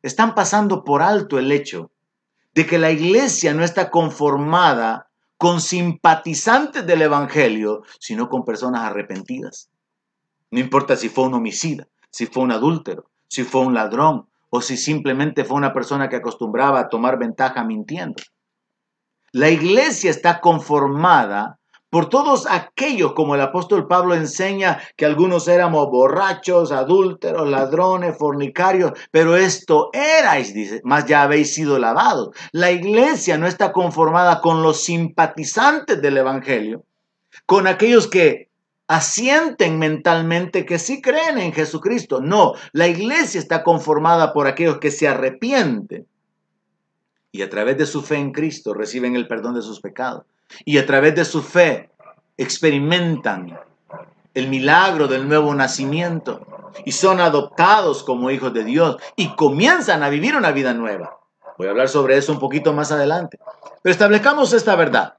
[0.03, 1.89] están pasando por alto el hecho
[2.53, 9.69] de que la iglesia no está conformada con simpatizantes del Evangelio, sino con personas arrepentidas.
[10.51, 14.61] No importa si fue un homicida, si fue un adúltero, si fue un ladrón o
[14.61, 18.21] si simplemente fue una persona que acostumbraba a tomar ventaja mintiendo.
[19.31, 21.57] La iglesia está conformada
[21.93, 28.93] por todos aquellos, como el apóstol Pablo enseña, que algunos éramos borrachos, adúlteros, ladrones, fornicarios,
[29.11, 32.35] pero esto erais, dice, más ya habéis sido lavados.
[32.51, 36.83] La iglesia no está conformada con los simpatizantes del Evangelio,
[37.45, 38.49] con aquellos que
[38.87, 42.21] asienten mentalmente que sí creen en Jesucristo.
[42.21, 46.07] No, la iglesia está conformada por aquellos que se arrepienten
[47.31, 50.25] y a través de su fe en Cristo reciben el perdón de sus pecados
[50.65, 51.89] y a través de su fe
[52.37, 53.59] experimentan
[54.33, 60.09] el milagro del nuevo nacimiento y son adoptados como hijos de Dios y comienzan a
[60.09, 61.17] vivir una vida nueva.
[61.57, 63.37] Voy a hablar sobre eso un poquito más adelante.
[63.81, 65.15] Pero establezcamos esta verdad.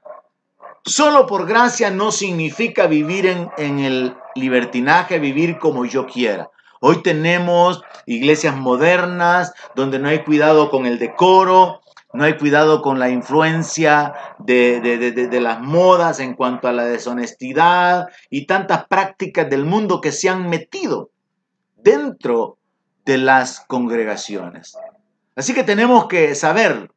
[0.83, 6.51] Solo por gracia no significa vivir en, en el libertinaje, vivir como yo quiera.
[6.81, 11.81] Hoy tenemos iglesias modernas donde no hay cuidado con el decoro,
[12.15, 18.45] no hay cuidado con la influencia de, las modas en cuanto a la deshonestidad y
[18.45, 21.11] tantas prácticas del mundo que se han metido
[21.75, 22.57] dentro
[23.05, 24.77] de las congregaciones.
[25.35, 26.89] Así que tenemos que saber,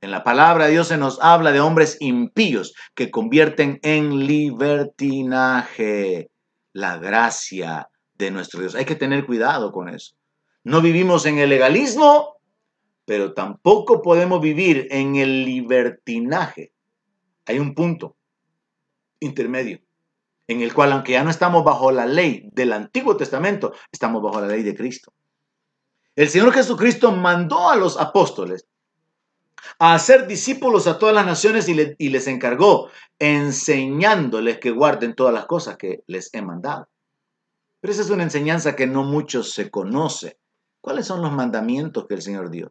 [0.00, 6.30] en la palabra de Dios se nos habla de hombres impíos que convierten en libertinaje
[6.72, 8.74] la gracia de nuestro Dios.
[8.74, 10.14] Hay que tener cuidado con eso.
[10.64, 12.37] No vivimos en el legalismo
[13.08, 16.74] pero tampoco podemos vivir en el libertinaje.
[17.46, 18.18] Hay un punto
[19.18, 19.80] intermedio
[20.46, 24.42] en el cual, aunque ya no estamos bajo la ley del Antiguo Testamento, estamos bajo
[24.42, 25.14] la ley de Cristo.
[26.16, 28.68] El Señor Jesucristo mandó a los apóstoles
[29.78, 35.46] a hacer discípulos a todas las naciones y, les encargó enseñándoles que guarden todas las
[35.46, 36.90] cosas que les he mandado.
[37.80, 40.38] Pero esa es una enseñanza que no muchos se conoce.
[40.82, 42.70] ¿Cuáles son los mandamientos que el Señor dio?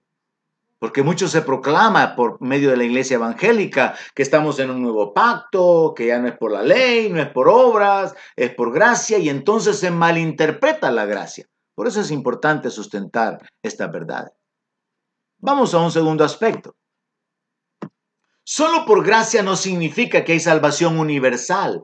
[0.80, 5.14] Porque mucho se proclama por medio de la iglesia evangélica que estamos en un nuevo
[5.14, 9.18] pacto, que ya no es por la ley, no es por obras, es por gracia,
[9.18, 11.46] y entonces se malinterpreta la gracia.
[11.76, 14.32] Por eso es importante sustentar esta verdad.
[15.40, 16.76] Vamos a un segundo aspecto.
[18.44, 21.84] Solo por gracia no significa que hay salvación universal,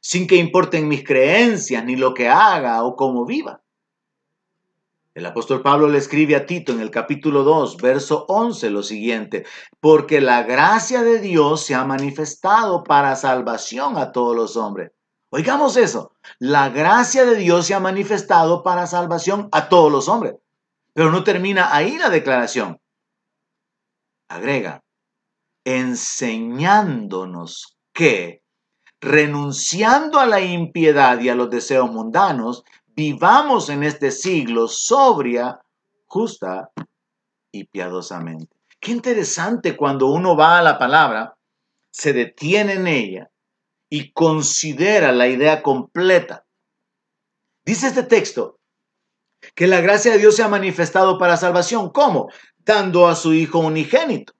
[0.00, 3.62] sin que importen mis creencias, ni lo que haga o cómo viva.
[5.12, 9.44] El apóstol Pablo le escribe a Tito en el capítulo 2, verso 11 lo siguiente,
[9.80, 14.92] porque la gracia de Dios se ha manifestado para salvación a todos los hombres.
[15.32, 20.36] Oigamos eso, la gracia de Dios se ha manifestado para salvación a todos los hombres.
[20.92, 22.80] Pero no termina ahí la declaración.
[24.28, 24.84] Agrega,
[25.64, 28.44] enseñándonos que,
[29.00, 32.62] renunciando a la impiedad y a los deseos mundanos,
[33.00, 35.58] vivamos en este siglo sobria,
[36.04, 36.70] justa
[37.50, 38.54] y piadosamente.
[38.78, 41.34] Qué interesante cuando uno va a la palabra,
[41.90, 43.30] se detiene en ella
[43.88, 46.44] y considera la idea completa.
[47.64, 48.58] Dice este texto
[49.54, 51.88] que la gracia de Dios se ha manifestado para salvación.
[51.88, 52.28] ¿Cómo?
[52.58, 54.34] Dando a su Hijo unigénito.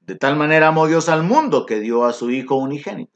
[0.00, 3.15] De tal manera amó Dios al mundo que dio a su Hijo unigénito.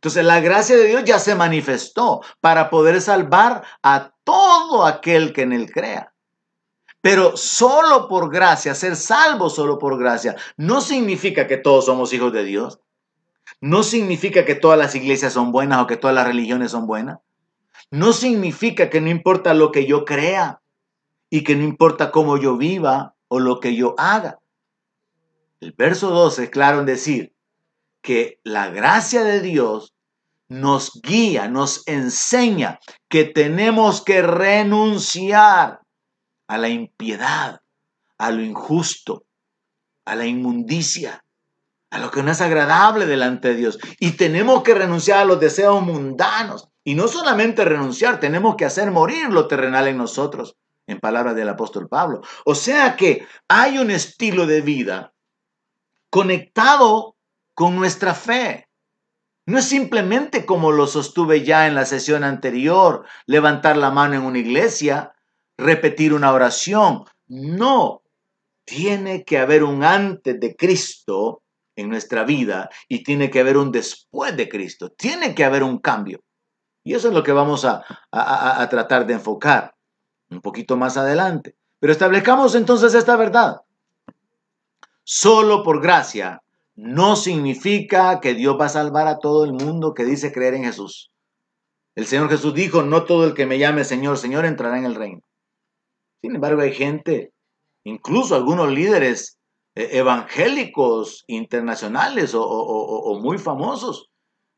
[0.00, 5.42] Entonces la gracia de Dios ya se manifestó para poder salvar a todo aquel que
[5.42, 6.14] en él crea.
[7.02, 12.32] Pero solo por gracia, ser salvo solo por gracia, no significa que todos somos hijos
[12.32, 12.80] de Dios.
[13.60, 17.18] No significa que todas las iglesias son buenas o que todas las religiones son buenas.
[17.90, 20.62] No significa que no importa lo que yo crea
[21.28, 24.38] y que no importa cómo yo viva o lo que yo haga.
[25.60, 27.34] El verso 12 es claro en decir,
[28.02, 29.94] que la gracia de Dios
[30.48, 35.80] nos guía, nos enseña que tenemos que renunciar
[36.48, 37.60] a la impiedad,
[38.18, 39.24] a lo injusto,
[40.04, 41.24] a la inmundicia,
[41.90, 43.78] a lo que no es agradable delante de Dios.
[44.00, 46.68] Y tenemos que renunciar a los deseos mundanos.
[46.82, 50.56] Y no solamente renunciar, tenemos que hacer morir lo terrenal en nosotros,
[50.88, 52.22] en palabras del apóstol Pablo.
[52.44, 55.12] O sea que hay un estilo de vida
[56.10, 57.16] conectado
[57.60, 58.70] con nuestra fe.
[59.44, 64.22] No es simplemente como lo sostuve ya en la sesión anterior, levantar la mano en
[64.22, 65.12] una iglesia,
[65.58, 67.04] repetir una oración.
[67.26, 68.00] No,
[68.64, 71.42] tiene que haber un antes de Cristo
[71.76, 74.88] en nuestra vida y tiene que haber un después de Cristo.
[74.96, 76.22] Tiene que haber un cambio.
[76.82, 77.84] Y eso es lo que vamos a,
[78.70, 79.74] tratar de enfocar
[80.30, 81.56] un poquito más adelante.
[81.78, 83.60] Pero establezcamos entonces esta verdad.
[85.04, 86.40] Solo por gracia
[86.80, 90.64] no significa que Dios va a salvar a todo el mundo que dice creer en
[90.64, 91.10] Jesús.
[91.94, 94.94] El Señor Jesús dijo, no todo el que me llame Señor, Señor entrará en el
[94.94, 95.20] reino.
[96.22, 97.32] Sin embargo, hay gente,
[97.84, 99.38] incluso algunos líderes
[99.74, 104.08] eh, evangélicos internacionales o, muy famosos,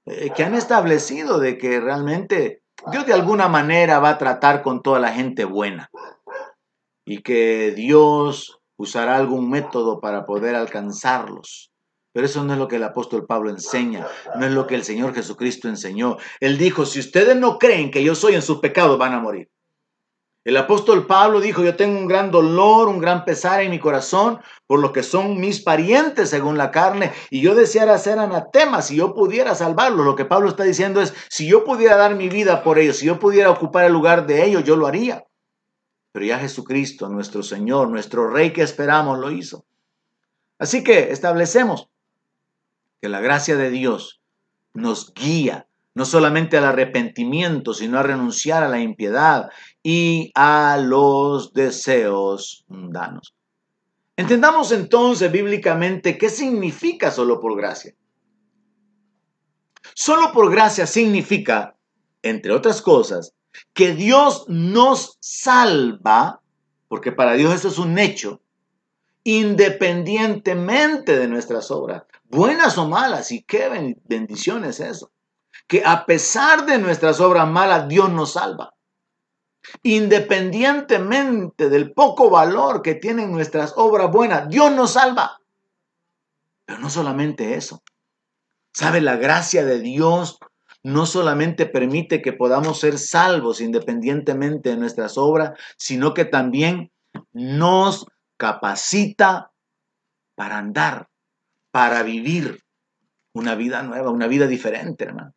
[0.06, 2.62] eh, que han establecido de que realmente
[2.92, 5.90] Dios de alguna manera va a tratar con toda la gente buena
[7.04, 11.71] y que Dios usará algún método para poder alcanzarlos.
[12.12, 14.06] Pero eso no es lo que el apóstol Pablo enseña,
[14.36, 16.18] no es lo que el Señor Jesucristo enseñó.
[16.40, 19.50] Él dijo, si ustedes no creen que yo soy en sus pecados, van a morir.
[20.44, 24.40] El apóstol Pablo dijo, yo tengo un gran dolor, un gran pesar en mi corazón
[24.66, 28.96] por lo que son mis parientes según la carne, y yo deseara ser anatema si
[28.96, 30.04] yo pudiera salvarlos.
[30.04, 33.06] Lo que Pablo está diciendo es, si yo pudiera dar mi vida por ellos, si
[33.06, 35.24] yo pudiera ocupar el lugar de ellos, yo lo haría.
[36.12, 39.64] Pero ya Jesucristo, nuestro Señor, nuestro Rey que esperamos, lo hizo.
[40.58, 41.91] Así que establecemos
[43.02, 44.22] que la gracia de Dios
[44.72, 49.50] nos guía no solamente al arrepentimiento, sino a renunciar a la impiedad
[49.82, 53.34] y a los deseos mundanos.
[54.16, 57.94] Entendamos entonces bíblicamente qué significa solo por gracia.
[59.94, 61.76] Solo por gracia significa,
[62.22, 63.34] entre otras cosas,
[63.74, 66.40] que Dios nos salva,
[66.88, 68.40] porque para Dios eso es un hecho,
[69.24, 75.12] independientemente de nuestras obras, buenas o malas, y qué bendición es eso,
[75.66, 78.74] que a pesar de nuestras obras malas, Dios nos salva.
[79.84, 85.38] Independientemente del poco valor que tienen nuestras obras buenas, Dios nos salva.
[86.64, 87.82] Pero no solamente eso.
[88.72, 89.00] ¿Sabe?
[89.00, 90.38] La gracia de Dios
[90.82, 96.90] no solamente permite que podamos ser salvos independientemente de nuestras obras, sino que también
[97.32, 98.06] nos
[98.42, 99.52] capacita
[100.34, 101.08] para andar,
[101.70, 102.60] para vivir
[103.32, 105.32] una vida nueva, una vida diferente, hermano.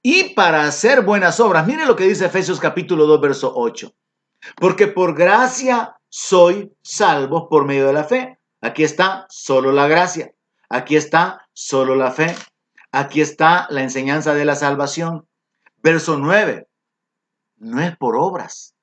[0.00, 1.66] Y para hacer buenas obras.
[1.66, 3.92] Mire lo que dice Efesios capítulo 2, verso 8.
[4.54, 8.38] Porque por gracia soy salvo por medio de la fe.
[8.60, 10.32] Aquí está solo la gracia.
[10.68, 12.36] Aquí está solo la fe.
[12.92, 15.26] Aquí está la enseñanza de la salvación.
[15.82, 16.68] Verso 9.
[17.56, 18.76] No es por obras,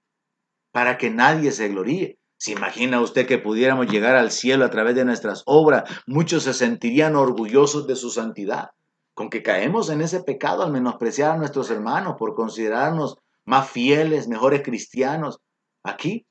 [0.74, 2.19] para que nadie se gloríe.
[2.40, 5.84] ¿Se imagina usted que pudiéramos llegar al cielo a través de nuestras obras?
[6.08, 8.70] Muchos se sentirían orgullosos de su santidad.
[9.14, 14.30] Con que caemos en ese pecado al menospreciar a nuestros hermanos por considerarnos más fieles,
[14.30, 15.42] mejores cristianos
[15.84, 16.26] aquí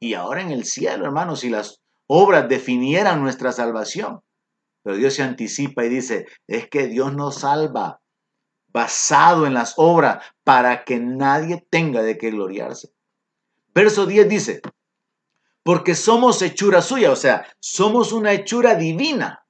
[0.00, 4.22] y ahora en el cielo, hermanos, si las obras definieran nuestra salvación.
[4.82, 8.00] Pero Dios se anticipa y dice, es que Dios nos salva
[8.72, 12.90] basado en las obras para que nadie tenga de qué gloriarse.
[13.72, 14.60] Verso 10 dice,
[15.66, 19.44] porque somos hechura suya, o sea, somos una hechura divina,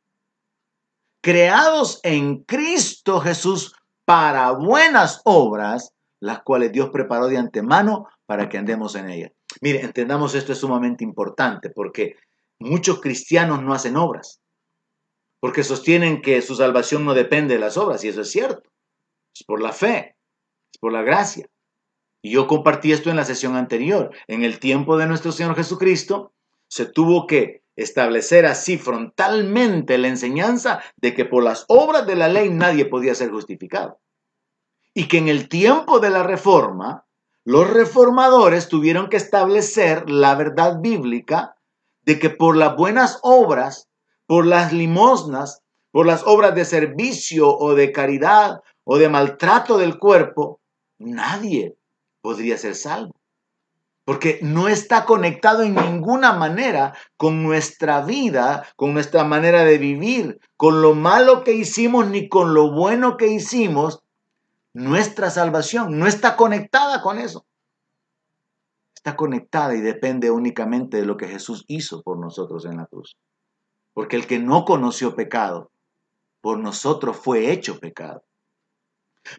[1.23, 8.57] creados en Cristo Jesús para buenas obras, las cuales Dios preparó de antemano para que
[8.57, 9.33] andemos en ellas.
[9.61, 12.17] Mire, entendamos esto es sumamente importante porque
[12.59, 14.41] muchos cristianos no hacen obras,
[15.39, 18.71] porque sostienen que su salvación no depende de las obras, y eso es cierto.
[19.35, 20.17] Es por la fe,
[20.73, 21.47] es por la gracia.
[22.27, 24.11] Y yo compartí esto en la sesión anterior.
[24.27, 26.33] En el tiempo de nuestro Señor Jesucristo,
[26.67, 32.27] se tuvo que establecer así frontalmente la enseñanza de que por las obras de la
[32.27, 34.01] ley nadie podía ser justificado.
[34.93, 37.07] Y que en el tiempo de la reforma,
[37.45, 41.55] los reformadores tuvieron que establecer la verdad bíblica
[42.03, 43.89] de que por las buenas obras,
[44.27, 45.63] por las limosnas,
[45.93, 50.61] por las obras de servicio o de caridad o de maltrato del cuerpo,
[50.99, 51.77] nadie
[52.27, 53.15] podría ser salvo.
[54.05, 60.41] Porque no está conectado en ninguna manera con nuestra vida, con nuestra manera de vivir,
[60.57, 64.03] con lo malo que hicimos ni con lo bueno que hicimos,
[64.75, 67.47] nuestra salvación no está conectada con eso.
[68.97, 73.17] Está conectada y depende únicamente de lo que Jesús hizo por nosotros en la cruz.
[73.95, 75.71] Porque el que no conoció pecado,
[76.41, 78.25] por nosotros fue hecho pecado.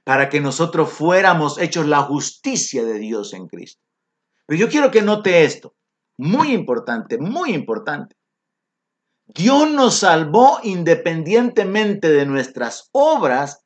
[0.03, 3.81] Para que nosotros fuéramos hechos la justicia de Dios en Cristo.
[4.45, 5.75] Pero yo quiero que note esto.
[6.17, 8.15] Muy importante, muy importante.
[9.27, 13.65] Dios nos salvó independientemente de nuestras obras,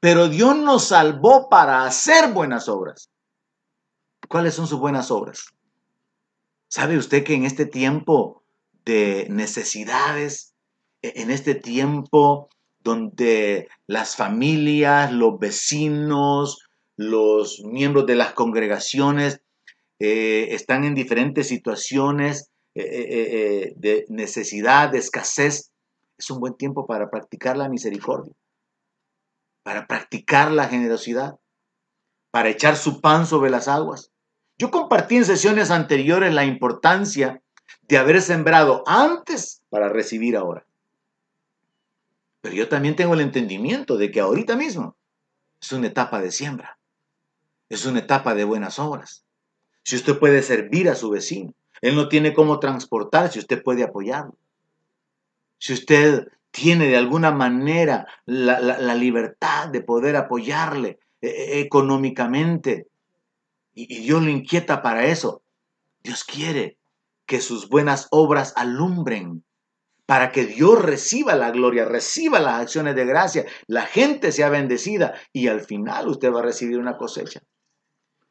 [0.00, 3.10] pero Dios nos salvó para hacer buenas obras.
[4.28, 5.46] ¿Cuáles son sus buenas obras?
[6.68, 8.42] ¿Sabe usted que en este tiempo
[8.84, 10.54] de necesidades,
[11.02, 12.48] e-, en este tiempo
[12.86, 19.40] donde las familias, los vecinos, los miembros de las congregaciones
[19.98, 25.72] eh, están en diferentes situaciones eh, eh, de necesidad, de escasez,
[26.16, 28.32] es un buen tiempo para practicar la misericordia,
[29.64, 31.34] para practicar la generosidad,
[32.30, 34.12] para echar su pan sobre las aguas.
[34.58, 37.42] Yo compartí en sesiones anteriores la importancia
[37.82, 40.64] de haber sembrado antes para recibir ahora.
[42.46, 44.94] Pero yo también tengo el entendimiento de que ahorita mismo
[45.60, 46.78] es una etapa de siembra,
[47.68, 49.24] es una etapa de buenas obras.
[49.82, 54.36] Si usted puede servir a su vecino, él no tiene cómo transportarse, usted puede apoyarlo.
[55.58, 62.86] Si usted tiene de alguna manera la, libertad de poder apoyarle eh, eh, económicamente,
[63.74, 65.42] y, y Dios lo inquieta para eso,
[66.04, 66.76] Dios quiere
[67.26, 69.42] que sus buenas obras alumbren
[70.06, 75.14] para que Dios reciba la gloria, reciba las acciones de gracia, la gente sea bendecida
[75.32, 77.40] y al final usted va a recibir una cosecha.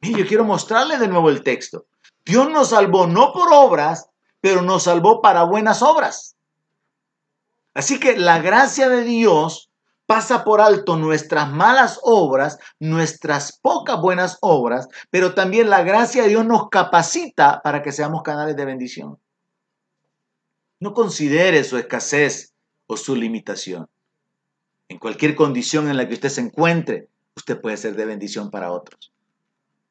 [0.00, 1.86] Mire, yo quiero mostrarle de nuevo el texto.
[2.24, 4.08] Dios nos salvó no por obras,
[4.40, 6.36] pero nos salvó para buenas obras.
[7.74, 9.70] Así que la gracia de Dios
[10.06, 16.28] pasa por alto nuestras malas obras, nuestras pocas buenas obras, pero también la gracia de
[16.30, 19.18] Dios nos capacita para que seamos canales de bendición.
[20.80, 22.54] No considere su escasez
[22.86, 23.88] o su limitación.
[24.88, 28.70] En cualquier condición en la que usted se encuentre, usted puede ser de bendición para
[28.70, 29.12] otros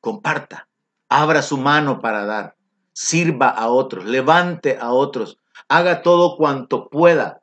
[0.06, 0.70] comparta,
[1.10, 2.56] abra su mano para dar,
[2.94, 7.42] sirva a otros, levante a otros, haga todo cuanto pueda,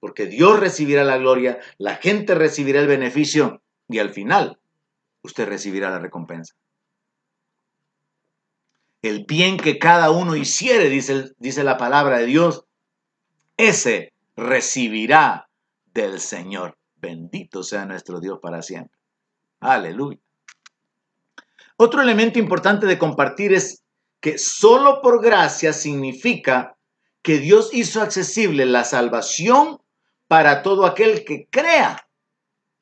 [0.00, 3.60] porque Dios recibirá la gloria, la gente recibirá el beneficio
[3.90, 4.58] y al final
[5.20, 6.54] usted recibirá la recompensa.
[9.02, 12.64] El bien que cada uno hiciere, dice, dice la palabra de Dios,
[13.58, 15.50] ese recibirá
[15.92, 16.78] del Señor.
[16.96, 18.96] Bendito sea nuestro Dios para siempre.
[19.60, 20.18] Aleluya.
[21.76, 23.84] Otro elemento importante de compartir es
[24.20, 26.76] que solo por gracia significa
[27.22, 29.80] que Dios hizo accesible la salvación
[30.28, 32.08] para todo aquel que crea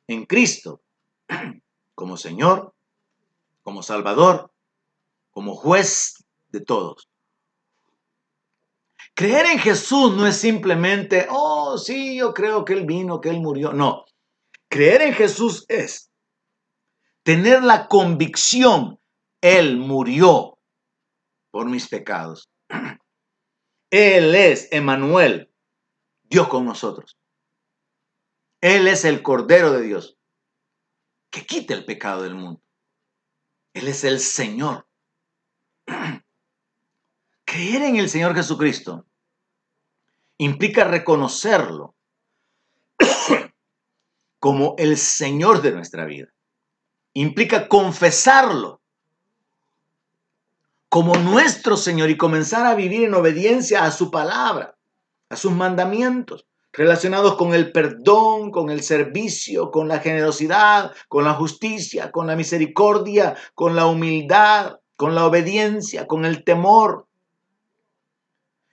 [0.06, 0.80] en Cristo
[1.94, 2.74] como Señor,
[3.62, 4.52] como Salvador,
[5.30, 7.08] como juez de todos.
[9.16, 13.40] Creer en Jesús no es simplemente, oh, sí, yo creo que Él vino, que Él
[13.40, 13.72] murió.
[13.72, 14.04] No,
[14.68, 16.12] creer en Jesús es
[17.22, 19.00] tener la convicción,
[19.40, 20.58] Él murió
[21.50, 22.50] por mis pecados.
[23.90, 25.50] Él es Emanuel,
[26.24, 27.16] Dios con nosotros.
[28.60, 30.18] Él es el Cordero de Dios,
[31.30, 32.60] que quita el pecado del mundo.
[33.72, 34.86] Él es el Señor.
[37.46, 39.05] Creer en el Señor Jesucristo
[40.38, 41.94] implica reconocerlo
[44.38, 46.28] como el Señor de nuestra vida
[47.16, 48.80] implica confesarlo
[50.90, 54.76] como nuestro Señor y comenzar a vivir en obediencia a su palabra,
[55.30, 61.32] a sus mandamientos, relacionados con el perdón, con el servicio, con la generosidad, con la
[61.32, 67.06] justicia, con la misericordia, con la humildad, con la obediencia, con el temor.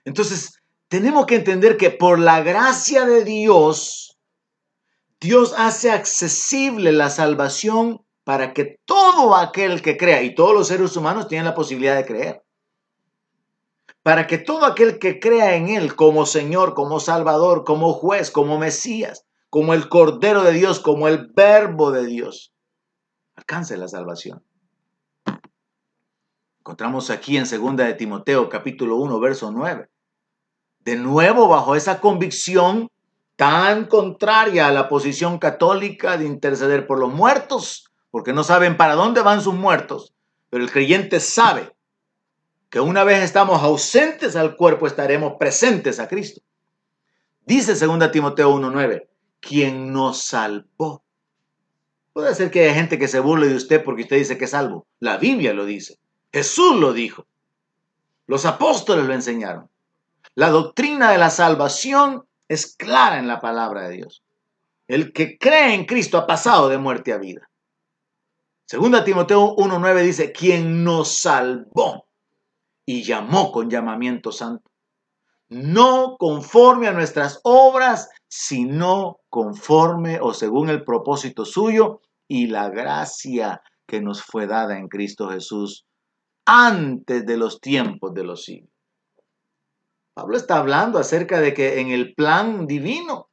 [0.04, 4.18] Entonces, tenemos que entender que por la gracia de Dios,
[5.20, 10.96] Dios hace accesible la salvación para que todo aquel que crea, y todos los seres
[10.96, 12.44] humanos tienen la posibilidad de creer,
[14.02, 18.58] para que todo aquel que crea en Él como Señor, como Salvador, como juez, como
[18.58, 22.52] Mesías, como el Cordero de Dios, como el Verbo de Dios,
[23.34, 24.44] alcance la salvación.
[26.60, 29.88] Encontramos aquí en 2 de Timoteo capítulo 1, verso 9.
[30.84, 32.90] De nuevo, bajo esa convicción
[33.36, 38.94] tan contraria a la posición católica de interceder por los muertos, porque no saben para
[38.94, 40.14] dónde van sus muertos,
[40.50, 41.74] pero el creyente sabe
[42.68, 46.42] que una vez estamos ausentes al cuerpo, estaremos presentes a Cristo.
[47.46, 49.06] Dice 2 Timoteo 1.9,
[49.40, 51.02] quien nos salvó.
[52.12, 54.50] Puede ser que haya gente que se burle de usted porque usted dice que es
[54.50, 54.86] salvo.
[55.00, 55.98] La Biblia lo dice.
[56.32, 57.26] Jesús lo dijo.
[58.26, 59.68] Los apóstoles lo enseñaron.
[60.36, 64.24] La doctrina de la salvación es clara en la palabra de Dios.
[64.88, 67.48] El que cree en Cristo ha pasado de muerte a vida.
[68.66, 72.08] Segunda Timoteo 1.9 dice, quien nos salvó
[72.84, 74.70] y llamó con llamamiento santo.
[75.48, 83.62] No conforme a nuestras obras, sino conforme o según el propósito suyo y la gracia
[83.86, 85.86] que nos fue dada en Cristo Jesús
[86.44, 88.73] antes de los tiempos de los siglos.
[90.14, 93.28] Pablo está hablando acerca de que en el plan divino,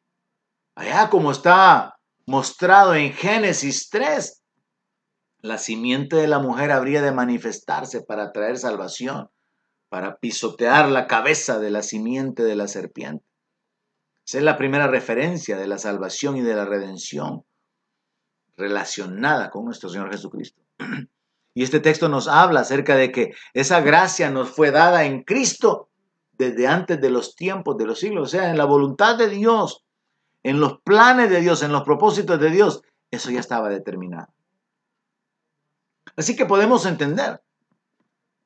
[0.75, 4.41] allá como está mostrado en Génesis 3,
[5.41, 9.29] la simiente de la mujer habría de manifestarse para traer salvación,
[9.89, 13.25] para pisotear la cabeza de la simiente de la serpiente.
[14.25, 17.43] Esa es la primera referencia de la salvación y de la redención
[18.57, 20.61] relacionada con nuestro Señor Jesucristo.
[21.53, 25.90] Y este texto nos habla acerca de que esa gracia nos fue dada en Cristo
[26.41, 29.85] desde antes de los tiempos, de los siglos, o sea, en la voluntad de Dios,
[30.41, 32.81] en los planes de Dios, en los propósitos de Dios,
[33.11, 34.27] eso ya estaba determinado.
[36.15, 37.41] Así que podemos entender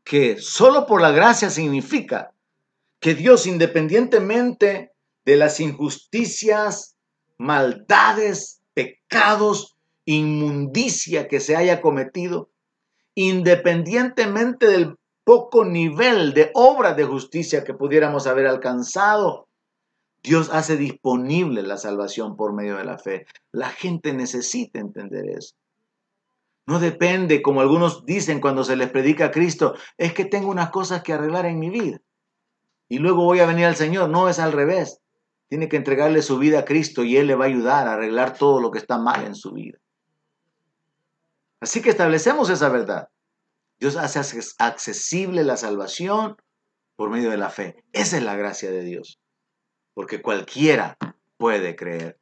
[0.04, 2.34] que solo por la gracia significa
[3.00, 4.92] que Dios, independientemente
[5.24, 6.98] de las injusticias,
[7.38, 12.50] maldades, pecados, inmundicia que se haya cometido,
[13.16, 19.50] independientemente del poco nivel de obras de justicia que pudiéramos haber alcanzado,
[20.24, 23.26] Dios hace disponible la salvación por medio de la fe.
[23.52, 25.56] La gente necesita entender eso.
[26.68, 30.70] No depende, como algunos dicen cuando se les predica a Cristo, es que tengo unas
[30.70, 32.00] cosas que arreglar en mi vida.
[32.88, 34.10] Y luego voy a venir al Señor.
[34.10, 35.00] No es al revés.
[35.48, 38.38] Tiene que entregarle su vida a Cristo y Él le va a ayudar a arreglar
[38.38, 39.78] todo lo que está mal en su vida.
[41.60, 43.10] Así que establecemos esa verdad.
[43.80, 46.38] Dios hace accesible la salvación
[46.96, 47.84] por medio de la fe.
[47.92, 49.20] Esa es la gracia de Dios.
[49.94, 50.98] Porque cualquiera
[51.38, 52.20] puede creer.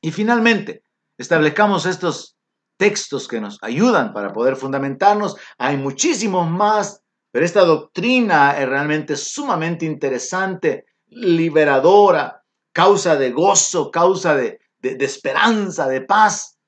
[0.00, 0.84] Y finalmente,
[1.16, 2.36] establezcamos estos
[2.76, 5.36] textos que nos ayudan para poder fundamentarnos.
[5.58, 12.42] Hay muchísimos más, pero esta doctrina es realmente sumamente interesante, liberadora,
[12.72, 16.58] causa de gozo, causa de, de esperanza, de paz,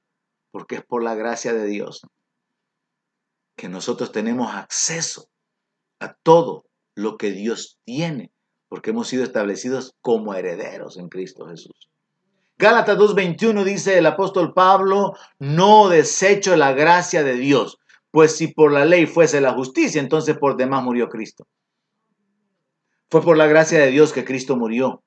[0.50, 2.02] porque es por la gracia de Dios
[3.56, 5.28] que nosotros tenemos acceso
[6.00, 8.32] a todo lo que Dios tiene,
[8.68, 11.90] porque hemos sido establecidos como herederos en Cristo Jesús.
[12.56, 17.78] Gálatas 2.21 dice el apóstol Pablo, no desecho la gracia de Dios,
[18.10, 21.46] pues si por la ley fuese la justicia, entonces por demás murió Cristo.
[23.10, 25.02] Fue por la gracia de Dios que Cristo murió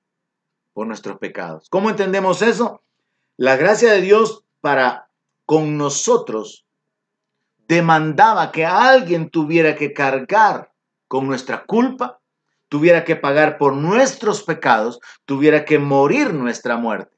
[0.74, 1.70] por nuestros pecados.
[1.70, 2.84] ¿Cómo entendemos eso?
[3.38, 5.10] La gracia de Dios para
[5.45, 6.66] con nosotros
[7.68, 10.72] demandaba que alguien tuviera que cargar
[11.07, 12.20] con nuestra culpa,
[12.70, 17.18] tuviera que pagar por nuestros pecados, tuviera que morir nuestra muerte.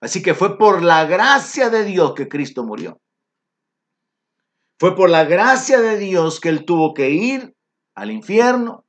[0.00, 3.00] Así que fue por la gracia de Dios que Cristo murió.
[4.78, 7.54] Fue por la gracia de Dios que Él tuvo que ir
[7.94, 8.84] al infierno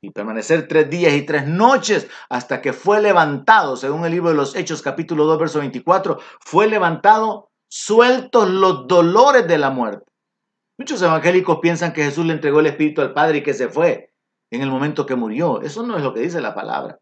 [0.00, 4.36] y permanecer tres días y tres noches hasta que fue levantado, según el libro de
[4.36, 10.04] los Hechos capítulo 2, verso 24, fue levantado sueltos los dolores de la muerte.
[10.78, 14.12] Muchos evangélicos piensan que Jesús le entregó el Espíritu al Padre y que se fue
[14.50, 15.60] en el momento que murió.
[15.60, 16.98] Eso no es lo que dice la palabra.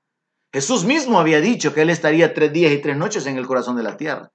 [0.53, 3.77] Jesús mismo había dicho que Él estaría tres días y tres noches en el corazón
[3.77, 4.33] de la tierra.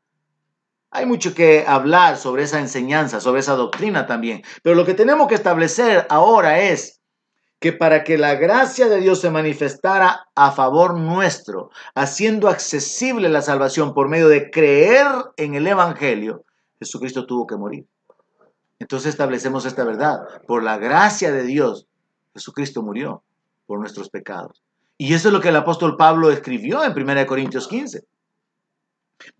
[0.92, 4.44] Hay mucho que hablar sobre esa enseñanza, sobre esa doctrina también.
[4.62, 7.01] Pero lo que tenemos que establecer ahora es
[7.62, 13.44] que para que la gracia de Dios se manifestara a favor nuestro, haciendo accesible la
[13.44, 15.06] salvación por medio de creer
[15.38, 16.44] en el Evangelio,
[16.80, 17.86] Jesucristo tuvo que morir.
[18.80, 20.22] Entonces establecemos esta verdad.
[20.48, 21.86] Por la gracia de Dios,
[22.34, 23.22] Jesucristo murió
[23.68, 24.64] por nuestros pecados.
[24.98, 28.04] Y eso es lo que el apóstol Pablo escribió en 1 Corintios 15.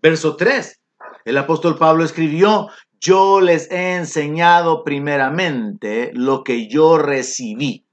[0.00, 0.80] Verso 3.
[1.24, 2.68] El apóstol Pablo escribió,
[3.00, 7.84] yo les he enseñado primeramente lo que yo recibí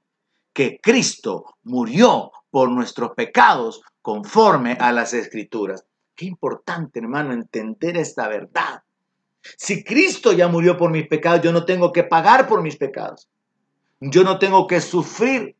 [0.53, 5.85] que Cristo murió por nuestros pecados conforme a las escrituras.
[6.15, 8.83] Qué importante, hermano, entender esta verdad.
[9.57, 13.29] Si Cristo ya murió por mis pecados, yo no tengo que pagar por mis pecados.
[13.99, 15.55] Yo no tengo que sufrir.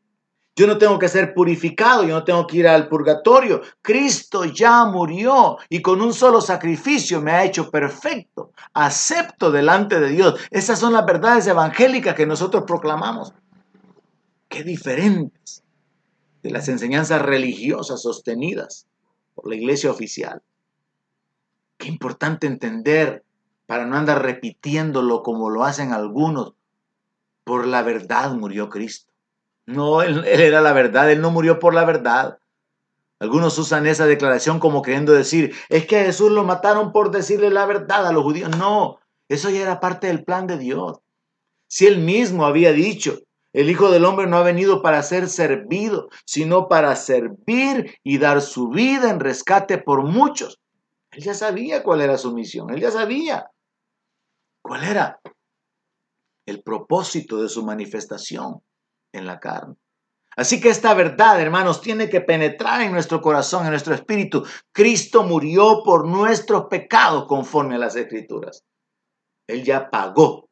[0.56, 3.62] Yo no tengo que ser purificado, yo no tengo que ir al purgatorio.
[3.80, 8.52] Cristo ya murió y con un solo sacrificio me ha hecho perfecto.
[8.74, 10.40] Acepto delante de Dios.
[10.50, 13.32] Esas son las verdades evangélicas que nosotros proclamamos.
[14.50, 15.62] Qué diferentes
[16.42, 18.88] de las enseñanzas religiosas sostenidas
[19.36, 20.42] por la iglesia oficial.
[21.78, 23.24] Qué importante entender
[23.66, 26.54] para no andar repitiéndolo como lo hacen algunos.
[27.44, 29.12] Por la verdad murió Cristo.
[29.66, 32.38] No, él, era la verdad, Él no murió por la verdad.
[33.20, 37.50] Algunos usan esa declaración como queriendo decir, es que a Jesús lo mataron por decirle
[37.50, 38.50] la verdad a los judíos.
[38.56, 38.98] No,
[39.28, 40.98] eso ya era parte del plan de Dios.
[41.68, 43.20] Si Él mismo había dicho,
[43.52, 48.40] el Hijo del Hombre no ha venido para ser servido, sino para servir y dar
[48.40, 50.60] su vida en rescate por muchos.
[51.10, 53.50] Él ya sabía cuál era su misión, él ya sabía
[54.62, 55.20] cuál era
[56.46, 58.62] el propósito de su manifestación
[59.12, 59.74] en la carne.
[60.36, 64.44] Así que esta verdad, hermanos, tiene que penetrar en nuestro corazón, en nuestro espíritu.
[64.72, 68.64] Cristo murió por nuestros pecados conforme a las escrituras.
[69.48, 70.48] Él ya pagó,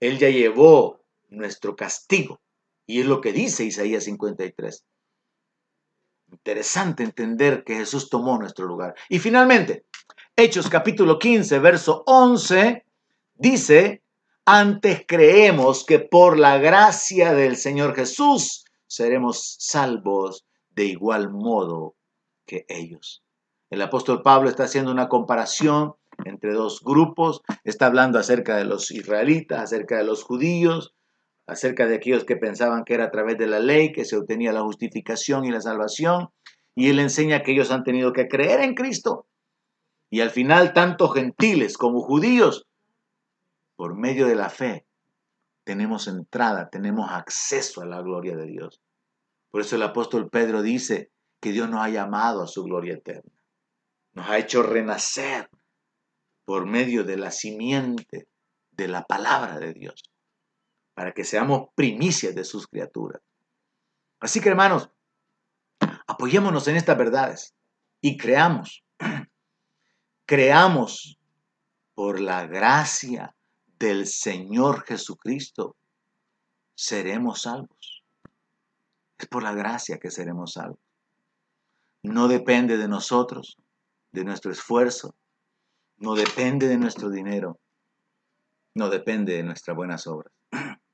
[0.00, 2.40] Él ya llevó nuestro castigo.
[2.86, 4.84] Y es lo que dice Isaías 53.
[6.32, 8.94] Interesante entender que Jesús tomó nuestro lugar.
[9.08, 9.86] Y finalmente,
[10.34, 12.84] Hechos capítulo 15, verso 11,
[13.34, 14.02] dice,
[14.44, 21.96] antes creemos que por la gracia del Señor Jesús seremos salvos de igual modo
[22.44, 23.24] que ellos.
[23.70, 28.90] El apóstol Pablo está haciendo una comparación entre dos grupos, está hablando acerca de los
[28.90, 30.94] israelitas, acerca de los judíos,
[31.46, 34.52] acerca de aquellos que pensaban que era a través de la ley que se obtenía
[34.52, 36.30] la justificación y la salvación,
[36.74, 39.26] y él enseña que ellos han tenido que creer en Cristo.
[40.10, 42.66] Y al final, tanto gentiles como judíos,
[43.76, 44.86] por medio de la fe,
[45.64, 48.80] tenemos entrada, tenemos acceso a la gloria de Dios.
[49.50, 53.32] Por eso el apóstol Pedro dice que Dios nos ha llamado a su gloria eterna.
[54.12, 55.50] Nos ha hecho renacer
[56.44, 58.28] por medio de la simiente
[58.70, 60.15] de la palabra de Dios
[60.96, 63.20] para que seamos primicias de sus criaturas.
[64.18, 64.88] Así que hermanos,
[66.06, 67.54] apoyémonos en estas verdades
[68.00, 68.82] y creamos,
[70.26, 71.18] creamos
[71.94, 73.36] por la gracia
[73.78, 75.76] del Señor Jesucristo,
[76.74, 78.02] seremos salvos.
[79.18, 80.80] Es por la gracia que seremos salvos.
[82.04, 83.58] No depende de nosotros,
[84.12, 85.14] de nuestro esfuerzo,
[85.98, 87.60] no depende de nuestro dinero,
[88.74, 90.32] no depende de nuestras buenas obras.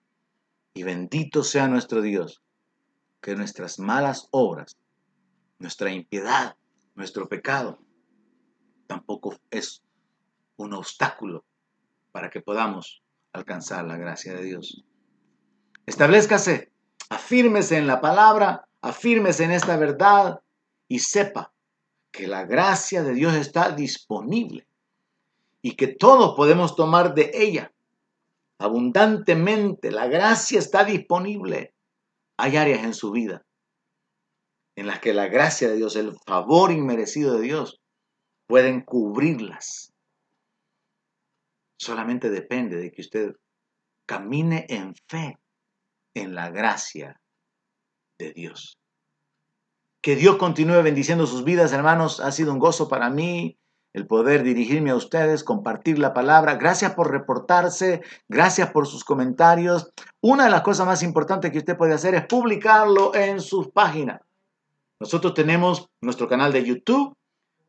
[0.74, 2.42] Y bendito sea nuestro Dios,
[3.20, 4.76] que nuestras malas obras,
[5.58, 6.56] nuestra impiedad,
[6.94, 7.78] nuestro pecado,
[8.86, 9.82] tampoco es
[10.56, 11.44] un obstáculo
[12.10, 13.02] para que podamos
[13.32, 14.84] alcanzar la gracia de Dios.
[15.86, 16.70] Establezcase,
[17.08, 20.40] afírmese en la palabra, afírmese en esta verdad
[20.88, 21.52] y sepa
[22.10, 24.66] que la gracia de Dios está disponible
[25.62, 27.72] y que todos podemos tomar de ella
[28.62, 29.90] abundantemente.
[29.90, 31.74] La gracia está disponible.
[32.36, 33.44] Hay áreas en su vida
[34.76, 37.80] en las que la gracia de Dios, el favor inmerecido de Dios,
[38.46, 39.92] pueden cubrirlas.
[41.78, 43.36] Solamente depende de que usted
[44.06, 45.38] camine en fe
[46.14, 47.20] en la gracia
[48.18, 48.78] de Dios.
[50.00, 52.20] Que Dios continúe bendiciendo sus vidas, hermanos.
[52.20, 53.58] Ha sido un gozo para mí
[53.94, 56.54] el poder dirigirme a ustedes, compartir la palabra.
[56.54, 59.92] Gracias por reportarse, gracias por sus comentarios.
[60.20, 64.20] Una de las cosas más importantes que usted puede hacer es publicarlo en sus páginas.
[64.98, 67.16] Nosotros tenemos nuestro canal de YouTube,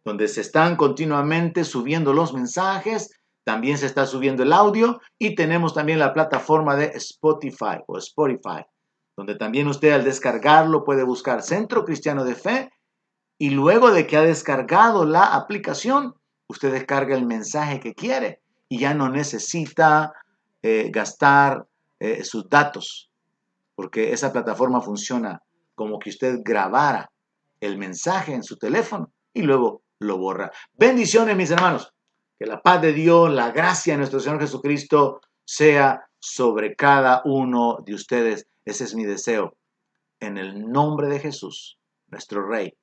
[0.05, 3.11] donde se están continuamente subiendo los mensajes,
[3.43, 8.65] también se está subiendo el audio y tenemos también la plataforma de Spotify o Spotify,
[9.17, 12.71] donde también usted al descargarlo puede buscar Centro Cristiano de Fe
[13.43, 16.15] y luego de que ha descargado la aplicación,
[16.47, 18.39] usted descarga el mensaje que quiere
[18.69, 20.13] y ya no necesita
[20.61, 21.67] eh, gastar
[21.99, 23.11] eh, sus datos,
[23.75, 25.43] porque esa plataforma funciona
[25.75, 27.11] como que usted grabara
[27.59, 30.49] el mensaje en su teléfono y luego lo borra.
[30.75, 31.91] Bendiciones, mis hermanos.
[32.39, 37.79] Que la paz de Dios, la gracia de nuestro Señor Jesucristo sea sobre cada uno
[37.85, 38.47] de ustedes.
[38.63, 39.57] Ese es mi deseo.
[40.21, 41.77] En el nombre de Jesús,
[42.07, 42.73] nuestro Rey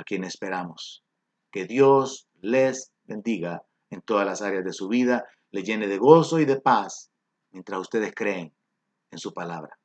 [0.00, 1.04] a quien esperamos.
[1.52, 6.40] Que Dios les bendiga en todas las áreas de su vida, le llene de gozo
[6.40, 7.10] y de paz
[7.50, 8.54] mientras ustedes creen
[9.10, 9.79] en su palabra.